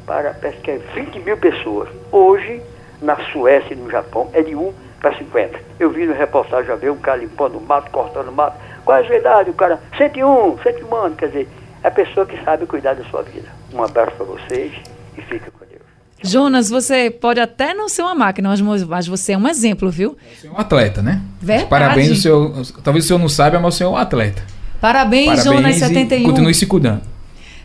para, 0.05 0.33
parece 0.33 0.57
que 0.59 0.71
é 0.71 0.77
20 0.95 1.19
mil 1.19 1.37
pessoas. 1.37 1.89
Hoje, 2.11 2.61
na 3.01 3.15
Suécia 3.31 3.73
e 3.73 3.77
no 3.77 3.89
Japão, 3.89 4.29
é 4.33 4.41
de 4.41 4.55
1 4.55 4.73
para 4.99 5.15
50. 5.17 5.59
Eu 5.79 5.89
vi 5.89 6.05
no 6.05 6.13
reportagem, 6.13 6.67
já 6.67 6.75
veio 6.75 6.93
um 6.93 6.97
cara 6.97 7.17
limpando 7.17 7.57
o 7.57 7.61
mato, 7.61 7.91
cortando 7.91 8.29
o 8.29 8.31
mato. 8.31 8.57
Qual 8.85 8.97
é 8.97 9.01
a 9.01 9.05
sua 9.05 9.15
idade? 9.15 9.49
O 9.49 9.53
cara, 9.53 9.79
101, 9.97 10.57
101 10.59 10.95
anos. 10.95 11.17
Quer 11.17 11.27
dizer, 11.27 11.47
a 11.83 11.91
pessoa 11.91 12.25
que 12.25 12.41
sabe 12.43 12.65
cuidar 12.65 12.93
da 12.93 13.03
sua 13.05 13.21
vida. 13.23 13.49
Um 13.73 13.83
abraço 13.83 14.11
para 14.15 14.25
vocês 14.25 14.71
e 15.17 15.21
fica 15.21 15.51
com 15.51 15.65
Deus. 15.65 15.81
Jonas, 16.23 16.69
você 16.69 17.11
pode 17.11 17.39
até 17.39 17.73
não 17.73 17.89
ser 17.89 18.03
uma 18.03 18.15
máquina, 18.15 18.53
mas 18.87 19.07
você 19.07 19.33
é 19.33 19.37
um 19.37 19.47
exemplo, 19.47 19.89
viu? 19.89 20.17
Você 20.39 20.47
é 20.47 20.51
um 20.51 20.57
atleta, 20.57 21.01
né? 21.01 21.21
Verdade. 21.41 21.69
Parabéns, 21.69 22.11
o 22.11 22.15
senhor, 22.15 22.51
talvez 22.83 23.05
o 23.05 23.07
senhor 23.07 23.19
não 23.19 23.27
saiba, 23.27 23.59
mas 23.59 23.75
você 23.75 23.83
é 23.83 23.87
um 23.87 23.97
atleta. 23.97 24.41
Parabéns, 24.79 25.43
Parabéns 25.43 25.43
Jonas 25.43 25.75
71. 25.77 26.23
Continue 26.23 26.53
se 26.53 26.65
cuidando. 26.65 27.01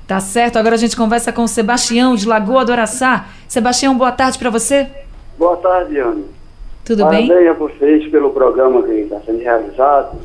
Tá 0.06 0.20
certo. 0.20 0.58
Agora 0.58 0.74
a 0.74 0.78
gente 0.78 0.96
conversa 0.96 1.32
com 1.32 1.42
o 1.42 1.48
Sebastião 1.48 2.16
de 2.16 2.26
Lagoa 2.26 2.64
do 2.64 2.72
Araçá. 2.72 3.26
Sebastião, 3.46 3.96
boa 3.96 4.10
tarde 4.10 4.38
para 4.38 4.50
você. 4.50 4.88
Boa 5.38 5.56
tarde, 5.58 5.98
Ana. 5.98 6.22
Tudo 6.84 7.02
Parabéns 7.02 7.28
bem? 7.28 7.36
Parabéns 7.36 7.50
a 7.50 7.58
vocês 7.58 8.10
pelo 8.10 8.30
programa 8.30 8.82
que 8.82 8.92
está 8.92 9.20
sendo 9.20 9.40
realizado. 9.40 10.18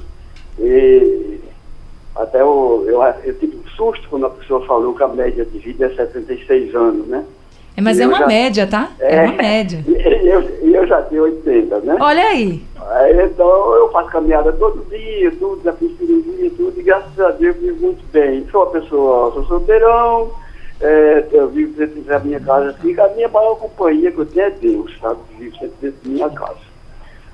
E 0.57 1.39
até 2.15 2.41
eu, 2.41 2.85
eu, 2.87 3.01
eu 3.23 3.39
tive 3.39 3.57
um 3.57 3.69
susto 3.69 4.07
quando 4.09 4.25
a 4.25 4.29
pessoa 4.29 4.65
falou 4.65 4.93
que 4.93 5.03
a 5.03 5.07
média 5.07 5.43
de 5.45 5.57
vida 5.57 5.85
é 5.85 5.89
76 5.89 6.75
anos, 6.75 7.07
né? 7.07 7.25
É, 7.75 7.81
mas 7.81 7.99
é 7.99 8.05
uma 8.05 8.19
já, 8.19 8.27
média, 8.27 8.67
tá? 8.67 8.91
É, 8.99 9.15
é 9.15 9.23
uma 9.23 9.33
média. 9.33 9.83
E 9.87 10.27
eu, 10.27 10.41
eu, 10.41 10.87
já 10.87 11.01
tenho 11.01 11.23
80, 11.23 11.79
né? 11.79 11.97
Olha 11.99 12.23
aí. 12.23 12.61
aí. 12.79 13.25
Então 13.25 13.75
eu 13.75 13.89
faço 13.91 14.09
caminhada 14.09 14.53
todo 14.53 14.87
dia, 14.89 15.31
tudo, 15.31 15.61
já 15.63 15.73
fiz 15.73 15.97
cirurgia, 15.97 16.51
tudo, 16.51 16.79
e 16.79 16.83
graças 16.83 17.19
a 17.19 17.31
Deus 17.31 17.55
vivo 17.57 17.81
muito 17.81 18.03
bem. 18.11 18.45
Sou 18.51 18.63
uma 18.63 18.71
pessoa, 18.71 19.33
sou 19.33 19.45
solteirão, 19.45 20.31
é, 20.81 21.25
eu 21.31 21.49
vivo 21.49 21.73
dentro 21.73 22.01
da 22.01 22.19
minha 22.19 22.39
casa 22.39 22.69
assim, 22.69 22.99
a 22.99 23.07
minha 23.09 23.27
maior 23.27 23.55
companhia 23.55 24.11
que 24.11 24.19
eu 24.19 24.25
tenho 24.25 24.45
é 24.45 24.51
Deus, 24.51 24.95
sabe? 25.01 25.19
Vivo 25.39 25.57
dentro 25.81 25.97
da 26.03 26.09
minha 26.09 26.29
casa. 26.29 26.72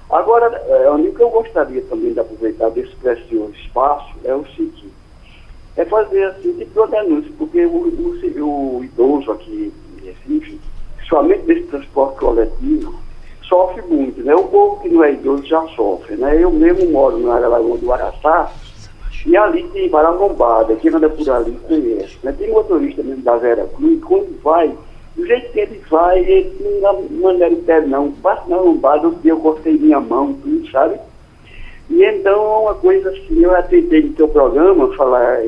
Agora, 0.09 0.47
é, 0.67 0.89
o 0.89 1.13
que 1.13 1.21
eu 1.21 1.29
gostaria 1.29 1.81
também 1.83 2.13
de 2.13 2.19
aproveitar 2.19 2.69
desse 2.69 2.95
precioso 2.95 3.53
espaço 3.53 4.15
é 4.23 4.33
o 4.33 4.45
seguinte, 4.47 4.89
é 5.77 5.85
fazer 5.85 6.23
assim, 6.25 6.53
tipo 6.53 6.79
uma 6.79 6.87
denúncia, 6.87 7.31
porque 7.37 7.65
o, 7.65 7.69
o, 7.69 8.77
o 8.77 8.83
idoso 8.83 9.31
aqui 9.31 9.71
Recife, 10.03 10.59
somente 11.07 11.45
desse 11.45 11.67
transporte 11.67 12.19
coletivo, 12.19 12.95
sofre 13.43 13.81
muito, 13.83 14.21
né? 14.21 14.33
O 14.35 14.43
povo 14.45 14.81
que 14.81 14.89
não 14.89 15.03
é 15.03 15.13
idoso 15.13 15.45
já 15.45 15.61
sofre, 15.69 16.15
né? 16.15 16.41
Eu 16.41 16.51
mesmo 16.51 16.89
moro 16.91 17.19
na 17.19 17.35
área 17.35 17.47
Lagoa 17.47 17.77
do 17.77 17.93
Araçá, 17.93 18.51
e 19.25 19.37
ali 19.37 19.63
tem 19.69 19.89
várias 19.89 20.19
lombadas, 20.19 20.79
quem 20.79 20.93
anda 20.93 21.09
por 21.09 21.29
ali 21.29 21.51
conhece, 21.67 22.17
né? 22.23 22.31
Tem 22.31 22.51
motorista 22.51 23.03
mesmo 23.03 23.21
da 23.21 23.37
Vera 23.37 23.67
Cruz, 23.75 24.03
quando 24.03 24.41
vai, 24.41 24.75
do 25.19 25.27
jeito 25.27 25.51
que 25.51 25.59
ele 25.59 25.81
vai, 25.89 26.19
ele 26.19 26.79
não 26.81 27.03
maneira 27.21 27.55
pé 27.57 27.81
não, 27.81 28.11
passa 28.13 28.43
na 28.47 28.57
lombada, 28.57 29.09
um 29.09 29.13
dia 29.15 29.31
eu 29.31 29.39
cortei 29.39 29.77
minha 29.77 29.99
mão, 29.99 30.33
tudo, 30.33 30.71
sabe? 30.71 30.97
E 31.89 32.03
então, 32.05 32.61
uma 32.63 32.73
coisa 32.75 33.09
assim, 33.09 33.43
eu 33.43 33.53
atendei 33.53 34.03
no 34.03 34.13
teu 34.13 34.29
programa, 34.29 34.95
falar, 34.95 35.43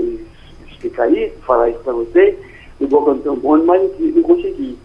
explicar 0.69 1.09
isso, 1.11 1.35
falar 1.45 1.69
isso 1.69 1.79
para 1.79 1.93
você, 1.93 2.37
ligou 2.81 3.03
para 3.03 3.13
o 3.13 3.19
trombone, 3.19 3.63
mas 3.63 3.81
não, 3.97 4.23
consegui. 4.23 4.77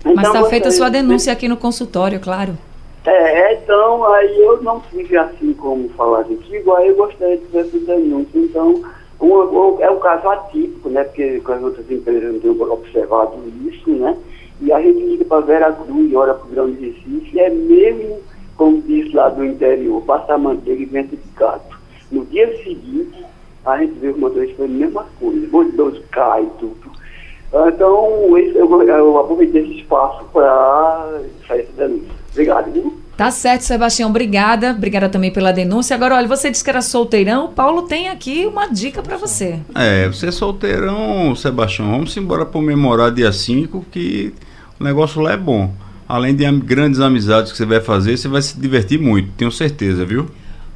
Então, 0.00 0.14
mas 0.14 0.26
está 0.26 0.44
feita 0.44 0.68
a 0.68 0.72
sua 0.72 0.90
denúncia 0.90 1.32
aqui 1.32 1.48
no 1.48 1.56
consultório, 1.56 2.20
claro. 2.20 2.58
É, 3.06 3.54
então 3.54 4.04
aí 4.12 4.40
eu 4.40 4.60
não 4.62 4.80
tive 4.90 5.16
assim 5.16 5.54
como 5.54 5.88
falar 5.90 6.24
contigo, 6.24 6.74
aí 6.74 6.88
eu 6.88 6.96
gostaria 6.96 7.38
de 7.38 7.46
fazer 7.46 7.68
essa 7.68 7.78
denúncia. 7.78 8.38
Então, 8.38 8.82
um, 9.20 9.32
um, 9.32 9.80
é 9.80 9.90
um 9.90 9.98
caso 9.98 10.28
atípico, 10.28 10.88
né? 10.88 11.04
Porque 11.04 11.40
com 11.40 11.52
as 11.52 11.62
outras 11.62 11.90
empresas 11.90 12.32
não 12.32 12.40
tenho 12.40 12.72
observado 12.72 13.32
isso, 13.66 13.90
né? 13.90 14.16
E 14.60 14.72
a 14.72 14.80
gente 14.80 15.00
liga 15.00 15.24
para 15.24 15.40
Vera 15.40 15.72
Cruz, 15.72 16.14
olha 16.14 16.34
para 16.34 16.46
o 16.46 16.50
Grande 16.50 16.86
Recife, 16.86 17.30
e 17.34 17.40
é 17.40 17.50
mesmo, 17.50 18.20
como 18.56 18.80
diz 18.82 19.12
lá 19.12 19.28
do 19.28 19.44
interior, 19.44 20.02
passar 20.02 20.38
manteiga 20.38 20.82
e 20.82 20.86
vento 20.86 21.16
de 21.16 21.28
gato. 21.36 21.78
No 22.10 22.24
dia 22.26 22.46
seguinte, 22.62 23.24
a 23.64 23.78
gente 23.78 23.98
vê 23.98 24.08
o 24.08 24.18
motorista 24.18 24.56
fazendo 24.56 24.74
a 24.74 24.78
mesma 24.78 25.06
coisa, 25.18 25.48
o 25.56 25.62
idoso 25.62 26.02
cai 26.10 26.48
tudo. 26.58 26.96
Então, 27.68 28.36
eu, 28.36 28.82
eu 28.82 29.18
aproveitei 29.18 29.62
esse 29.62 29.80
espaço 29.80 30.24
para 30.32 31.20
sair 31.46 31.60
essa 31.60 31.72
denúncia. 31.72 32.12
Obrigado, 32.32 32.72
viu? 32.72 32.94
Tá 33.16 33.30
certo, 33.30 33.62
Sebastião. 33.62 34.10
Obrigada. 34.10 34.72
Obrigada 34.72 35.08
também 35.08 35.30
pela 35.30 35.52
denúncia. 35.52 35.96
Agora, 35.96 36.16
olha, 36.16 36.28
você 36.28 36.50
disse 36.50 36.62
que 36.62 36.68
era 36.68 36.82
solteirão. 36.82 37.46
O 37.46 37.48
Paulo 37.48 37.82
tem 37.82 38.08
aqui 38.08 38.44
uma 38.44 38.66
dica 38.66 39.02
para 39.02 39.16
você. 39.16 39.58
É, 39.74 40.06
você 40.06 40.26
é 40.26 40.30
solteirão, 40.30 41.34
Sebastião. 41.34 41.90
Vamos 41.90 42.14
embora 42.16 42.44
comemorar 42.44 43.10
dia 43.10 43.32
5, 43.32 43.86
que 43.90 44.34
o 44.78 44.84
negócio 44.84 45.22
lá 45.22 45.32
é 45.32 45.36
bom. 45.36 45.72
Além 46.06 46.36
de 46.36 46.48
grandes 46.60 47.00
amizades 47.00 47.50
que 47.50 47.58
você 47.58 47.64
vai 47.64 47.80
fazer, 47.80 48.16
você 48.16 48.28
vai 48.28 48.42
se 48.42 48.58
divertir 48.60 49.00
muito, 49.00 49.30
tenho 49.36 49.50
certeza, 49.50 50.04
viu? 50.04 50.26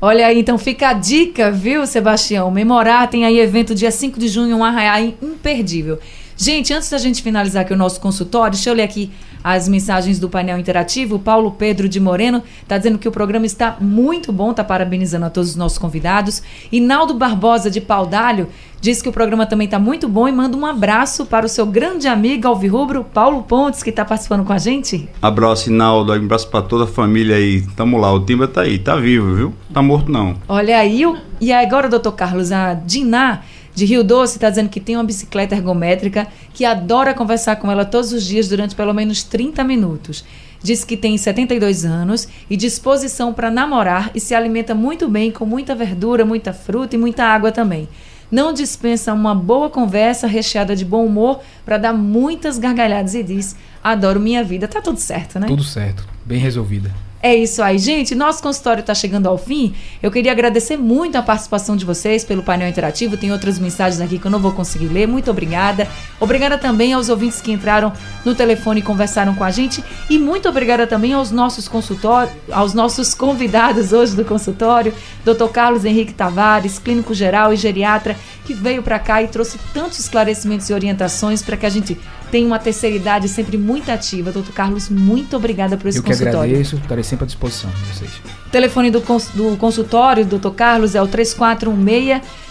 Olha 0.01 0.27
aí, 0.27 0.41
então 0.41 0.57
fica 0.57 0.89
a 0.89 0.93
dica, 0.95 1.53
viu, 1.53 1.87
Sebastião? 1.87 2.51
Memorar 2.51 3.09
tem 3.09 3.27
aí 3.27 3.39
evento 3.39 3.75
dia 3.75 3.91
5 3.91 4.19
de 4.19 4.29
junho, 4.29 4.57
um 4.57 4.65
arraial 4.65 5.13
imperdível. 5.23 5.99
Gente, 6.43 6.73
antes 6.73 6.89
da 6.89 6.97
gente 6.97 7.23
finalizar 7.23 7.61
aqui 7.61 7.75
o 7.75 7.77
nosso 7.77 8.01
consultório, 8.01 8.53
deixa 8.53 8.71
eu 8.71 8.75
ler 8.75 8.85
aqui 8.85 9.11
as 9.45 9.69
mensagens 9.69 10.19
do 10.19 10.27
painel 10.27 10.59
interativo. 10.59 11.17
O 11.17 11.19
Paulo 11.19 11.51
Pedro 11.51 11.87
de 11.87 12.01
Moreno 12.01 12.43
está 12.63 12.79
dizendo 12.79 12.97
que 12.97 13.07
o 13.07 13.13
programa 13.13 13.45
está 13.45 13.77
muito 13.79 14.33
bom, 14.33 14.51
está 14.51 14.65
parabenizando 14.65 15.27
a 15.27 15.31
todos 15.31 15.51
os 15.51 15.57
nossos 15.57 15.77
convidados. 15.77 16.43
Inaldo 16.73 17.13
Barbosa 17.13 17.71
de 17.71 17.79
Paudalho 17.79 18.49
diz 18.81 19.03
que 19.03 19.09
o 19.11 19.13
programa 19.13 19.45
também 19.45 19.67
está 19.67 19.79
muito 19.79 20.09
bom 20.09 20.27
e 20.27 20.33
manda 20.33 20.57
um 20.57 20.65
abraço 20.65 21.27
para 21.27 21.45
o 21.45 21.49
seu 21.49 21.67
grande 21.67 22.09
amigo 22.09 22.49
alvirrubro, 22.49 23.05
Paulo 23.05 23.43
Pontes, 23.43 23.83
que 23.83 23.91
está 23.91 24.03
participando 24.03 24.43
com 24.43 24.55
a 24.55 24.59
gente. 24.59 25.07
Abraço, 25.21 25.69
Inaldo. 25.69 26.11
Um 26.15 26.17
abraço 26.17 26.49
para 26.49 26.63
toda 26.63 26.85
a 26.85 26.87
família 26.87 27.37
aí. 27.37 27.61
Tamo 27.77 27.99
lá, 27.99 28.11
o 28.15 28.21
Timba 28.21 28.49
tá 28.49 28.63
aí, 28.63 28.79
tá 28.79 28.97
vivo, 28.97 29.35
viu? 29.35 29.55
Tá 29.75 29.83
morto 29.83 30.11
não. 30.11 30.37
Olha 30.49 30.79
aí, 30.79 31.05
o- 31.05 31.19
e 31.39 31.53
agora, 31.53 31.87
doutor 31.87 32.13
Carlos, 32.13 32.51
a 32.51 32.73
Diná 32.73 33.41
de 33.75 33.85
Rio 33.85 34.03
Doce 34.03 34.37
está 34.37 34.51
dizendo 34.51 34.69
que 34.69 34.81
tem 34.81 34.97
uma 34.97 35.05
bicicleta 35.05 35.55
ergométrica 35.55 36.27
que 36.53 36.65
adora 36.65 37.15
conversar 37.15 37.57
com 37.57 37.71
ela 37.71 37.85
todos 37.85 38.13
os 38.13 38.25
dias 38.25 38.49
durante 38.49 38.75
pelo 38.75 38.93
menos 38.93 39.23
30 39.23 39.63
minutos. 39.65 40.25
Diz 40.63 40.85
que 40.85 40.97
tem 40.97 41.17
72 41.17 41.85
anos 41.85 42.29
e 42.49 42.57
disposição 42.57 43.33
para 43.33 43.51
namorar 43.51 44.11
e 44.15 44.21
se 44.21 44.35
alimenta 44.35 44.75
muito 44.75 45.09
bem 45.09 45.31
com 45.31 45.47
muita 45.47 45.75
verdura, 45.75 46.25
muita 46.25 46.53
fruta 46.53 46.97
e 46.97 46.99
muita 46.99 47.25
água 47.25 47.51
também. 47.51 47.89
Não 48.31 48.53
dispensa 48.53 49.13
uma 49.13 49.35
boa 49.35 49.71
conversa 49.71 50.27
recheada 50.27 50.77
de 50.77 50.85
bom 50.85 51.05
humor 51.05 51.41
para 51.65 51.79
dar 51.79 51.93
muitas 51.93 52.59
gargalhadas 52.59 53.15
e 53.15 53.23
diz: 53.23 53.57
Adoro 53.83 54.21
minha 54.21 54.45
vida. 54.45 54.69
Tá 54.69 54.81
tudo 54.81 55.01
certo, 55.01 55.41
né? 55.41 55.47
Tudo 55.49 55.65
certo, 55.65 56.07
bem 56.25 56.39
resolvida. 56.39 56.91
É 57.23 57.35
isso 57.35 57.63
aí, 57.63 57.77
gente. 57.77 58.15
Nosso 58.15 58.43
consultório 58.43 58.81
está 58.81 58.95
chegando 58.95 59.27
ao 59.27 59.37
fim. 59.37 59.75
Eu 60.03 60.11
queria 60.11 60.33
agradecer 60.33 60.79
muito 60.79 61.17
a 61.17 61.23
participação 61.23 61.77
de 61.77 61.85
vocês 61.85 62.25
pelo 62.25 62.43
painel 62.43 62.67
interativo. 62.67 63.15
Tem 63.15 63.31
outras 63.31 63.59
mensagens 63.59 64.01
aqui 64.01 64.19
que 64.19 64.27
eu 64.27 64.31
não 64.31 64.39
vou 64.39 64.53
conseguir 64.53 64.87
ler. 64.87 65.07
Muito 65.07 65.31
obrigada. 65.31 65.87
Obrigada 66.19 66.57
também 66.57 66.95
aos 66.95 67.11
ouvintes 67.11 67.43
que 67.43 67.53
entraram 67.53 67.93
no 68.25 68.35
telefone 68.35 68.81
e 68.81 68.83
conversaram 68.83 69.35
com 69.35 69.45
a 69.45 69.51
gente. 69.51 69.85
E 70.09 70.19
muito 70.19 70.49
obrigada 70.49 70.87
também 70.87 71.13
aos 71.13 71.31
nossos 71.31 71.69
consultórios, 71.69 72.35
aos 72.51 72.73
nossos 72.73 73.13
convidados 73.13 73.93
hoje 73.93 74.17
do 74.17 74.25
consultório, 74.25 74.95
Dr. 75.23 75.49
Carlos 75.53 75.85
Henrique 75.85 76.15
Tavares, 76.15 76.79
clínico 76.79 77.13
geral 77.13 77.53
e 77.53 77.57
geriatra, 77.57 78.17
que 78.47 78.55
veio 78.55 78.83
para 78.83 78.99
cá 78.99 79.23
e 79.23 79.29
trouxe 79.29 79.59
tantos 79.75 79.99
esclarecimentos 79.99 80.71
e 80.71 80.73
orientações 80.73 81.43
para 81.43 81.59
que 81.59 81.67
a 81.67 81.71
gente 81.71 82.01
tenha 82.31 82.47
uma 82.47 82.59
terceira 82.59 82.97
idade 82.97 83.29
sempre 83.29 83.59
muito 83.59 83.91
ativa. 83.91 84.31
Dr. 84.31 84.53
Carlos, 84.53 84.89
muito 84.89 85.37
obrigada 85.37 85.77
por 85.77 85.89
esse 85.89 85.99
Eu 85.99 86.03
que 86.03 86.11
consultório. 86.11 86.41
agradeço, 86.41 86.77
estarei 86.77 87.05
sempre 87.05 87.25
à 87.25 87.27
disposição 87.27 87.71
de 87.71 87.81
vocês. 87.95 88.11
O 88.51 88.53
telefone 88.53 88.91
do, 88.91 89.01
cons- 89.01 89.29
do 89.33 89.57
consultório 89.57 90.27
do 90.27 90.37
Dr. 90.37 90.51
Carlos 90.51 90.97
é 90.97 91.01
o 91.01 91.07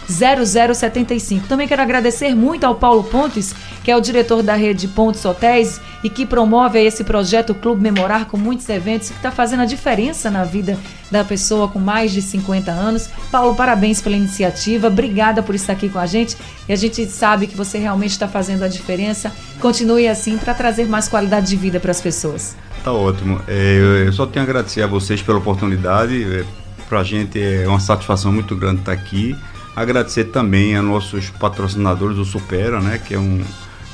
3416-0075. 0.08 1.42
Também 1.46 1.68
quero 1.68 1.82
agradecer 1.82 2.34
muito 2.34 2.64
ao 2.64 2.74
Paulo 2.74 3.04
Pontes, 3.04 3.54
que 3.84 3.90
é 3.90 3.96
o 3.96 4.00
diretor 4.00 4.42
da 4.42 4.54
rede 4.54 4.88
Pontes 4.88 5.22
Hotéis 5.26 5.78
e 6.02 6.08
que 6.08 6.24
promove 6.24 6.82
esse 6.82 7.04
projeto 7.04 7.54
Clube 7.54 7.82
Memorar 7.82 8.24
com 8.24 8.38
muitos 8.38 8.66
eventos 8.70 9.10
que 9.10 9.16
está 9.16 9.30
fazendo 9.30 9.60
a 9.60 9.66
diferença 9.66 10.30
na 10.30 10.42
vida 10.42 10.78
da 11.10 11.22
pessoa 11.22 11.68
com 11.68 11.78
mais 11.78 12.12
de 12.12 12.22
50 12.22 12.70
anos. 12.70 13.10
Paulo, 13.30 13.54
parabéns 13.54 14.00
pela 14.00 14.16
iniciativa, 14.16 14.86
obrigada 14.86 15.42
por 15.42 15.54
estar 15.54 15.74
aqui 15.74 15.90
com 15.90 15.98
a 15.98 16.06
gente 16.06 16.34
e 16.66 16.72
a 16.72 16.76
gente 16.76 17.04
sabe 17.06 17.46
que 17.46 17.54
você 17.54 17.76
realmente 17.76 18.12
está 18.12 18.26
fazendo 18.26 18.62
a 18.62 18.68
diferença. 18.68 19.30
Continue 19.60 20.08
assim 20.08 20.38
para 20.38 20.54
trazer 20.54 20.86
mais 20.88 21.08
qualidade 21.08 21.48
de 21.48 21.56
vida 21.56 21.78
para 21.78 21.90
as 21.90 22.00
pessoas. 22.00 22.56
Tá 22.84 22.92
ótimo. 22.92 23.40
É, 23.46 24.04
eu- 24.06 24.12
só 24.12 24.26
tenho 24.26 24.44
a 24.44 24.48
agradecer 24.48 24.82
a 24.82 24.86
vocês 24.86 25.20
pela 25.22 25.38
oportunidade. 25.38 26.22
É, 26.24 26.44
pra 26.88 27.02
gente 27.04 27.40
é 27.40 27.66
uma 27.68 27.80
satisfação 27.80 28.32
muito 28.32 28.56
grande 28.56 28.80
estar 28.80 28.92
aqui. 28.92 29.36
Agradecer 29.76 30.24
também 30.24 30.76
a 30.76 30.82
nossos 30.82 31.30
patrocinadores, 31.30 32.18
o 32.18 32.24
Supera, 32.24 32.80
né? 32.80 32.98
Que 32.98 33.14
é 33.14 33.18
um. 33.18 33.42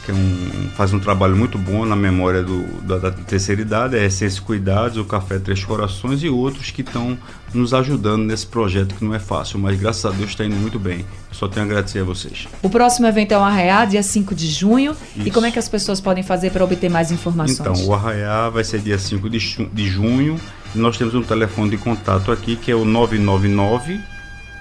Que 0.06 0.12
é 0.12 0.14
um, 0.14 0.70
faz 0.76 0.92
um 0.92 1.00
trabalho 1.00 1.36
muito 1.36 1.58
bom 1.58 1.84
na 1.84 1.96
memória 1.96 2.40
do, 2.40 2.62
da, 2.82 2.96
da 2.96 3.10
terceira 3.10 3.60
idade, 3.60 3.96
a 3.96 4.04
Essência 4.04 4.40
Cuidados, 4.40 4.96
o 4.98 5.04
Café 5.04 5.40
Três 5.40 5.64
Corações 5.64 6.22
e 6.22 6.28
outros 6.28 6.70
que 6.70 6.82
estão 6.82 7.18
nos 7.52 7.74
ajudando 7.74 8.22
nesse 8.22 8.46
projeto 8.46 8.94
que 8.94 9.04
não 9.04 9.12
é 9.12 9.18
fácil, 9.18 9.58
mas 9.58 9.76
graças 9.76 10.04
a 10.04 10.10
Deus 10.10 10.30
está 10.30 10.44
indo 10.44 10.54
muito 10.54 10.78
bem. 10.78 11.00
Eu 11.00 11.34
só 11.34 11.48
tenho 11.48 11.66
a 11.66 11.68
agradecer 11.68 11.98
a 11.98 12.04
vocês. 12.04 12.46
O 12.62 12.70
próximo 12.70 13.08
evento 13.08 13.32
é 13.32 13.38
o 13.38 13.42
Arraiá, 13.42 13.84
dia 13.84 14.02
5 14.02 14.32
de 14.32 14.46
junho. 14.46 14.96
E 15.16 15.22
Isso. 15.22 15.32
como 15.32 15.46
é 15.46 15.50
que 15.50 15.58
as 15.58 15.68
pessoas 15.68 16.00
podem 16.00 16.22
fazer 16.22 16.50
para 16.50 16.62
obter 16.62 16.88
mais 16.88 17.10
informações? 17.10 17.58
Então, 17.58 17.88
o 17.88 17.92
Arraiá 17.92 18.48
vai 18.48 18.62
ser 18.62 18.78
dia 18.78 18.98
5 18.98 19.28
de, 19.28 19.38
de 19.72 19.88
junho. 19.88 20.40
E 20.72 20.78
nós 20.78 20.96
temos 20.96 21.14
um 21.14 21.22
telefone 21.22 21.70
de 21.70 21.78
contato 21.78 22.30
aqui 22.30 22.54
que 22.54 22.70
é 22.70 22.76
o 22.76 22.84
999 22.84 24.00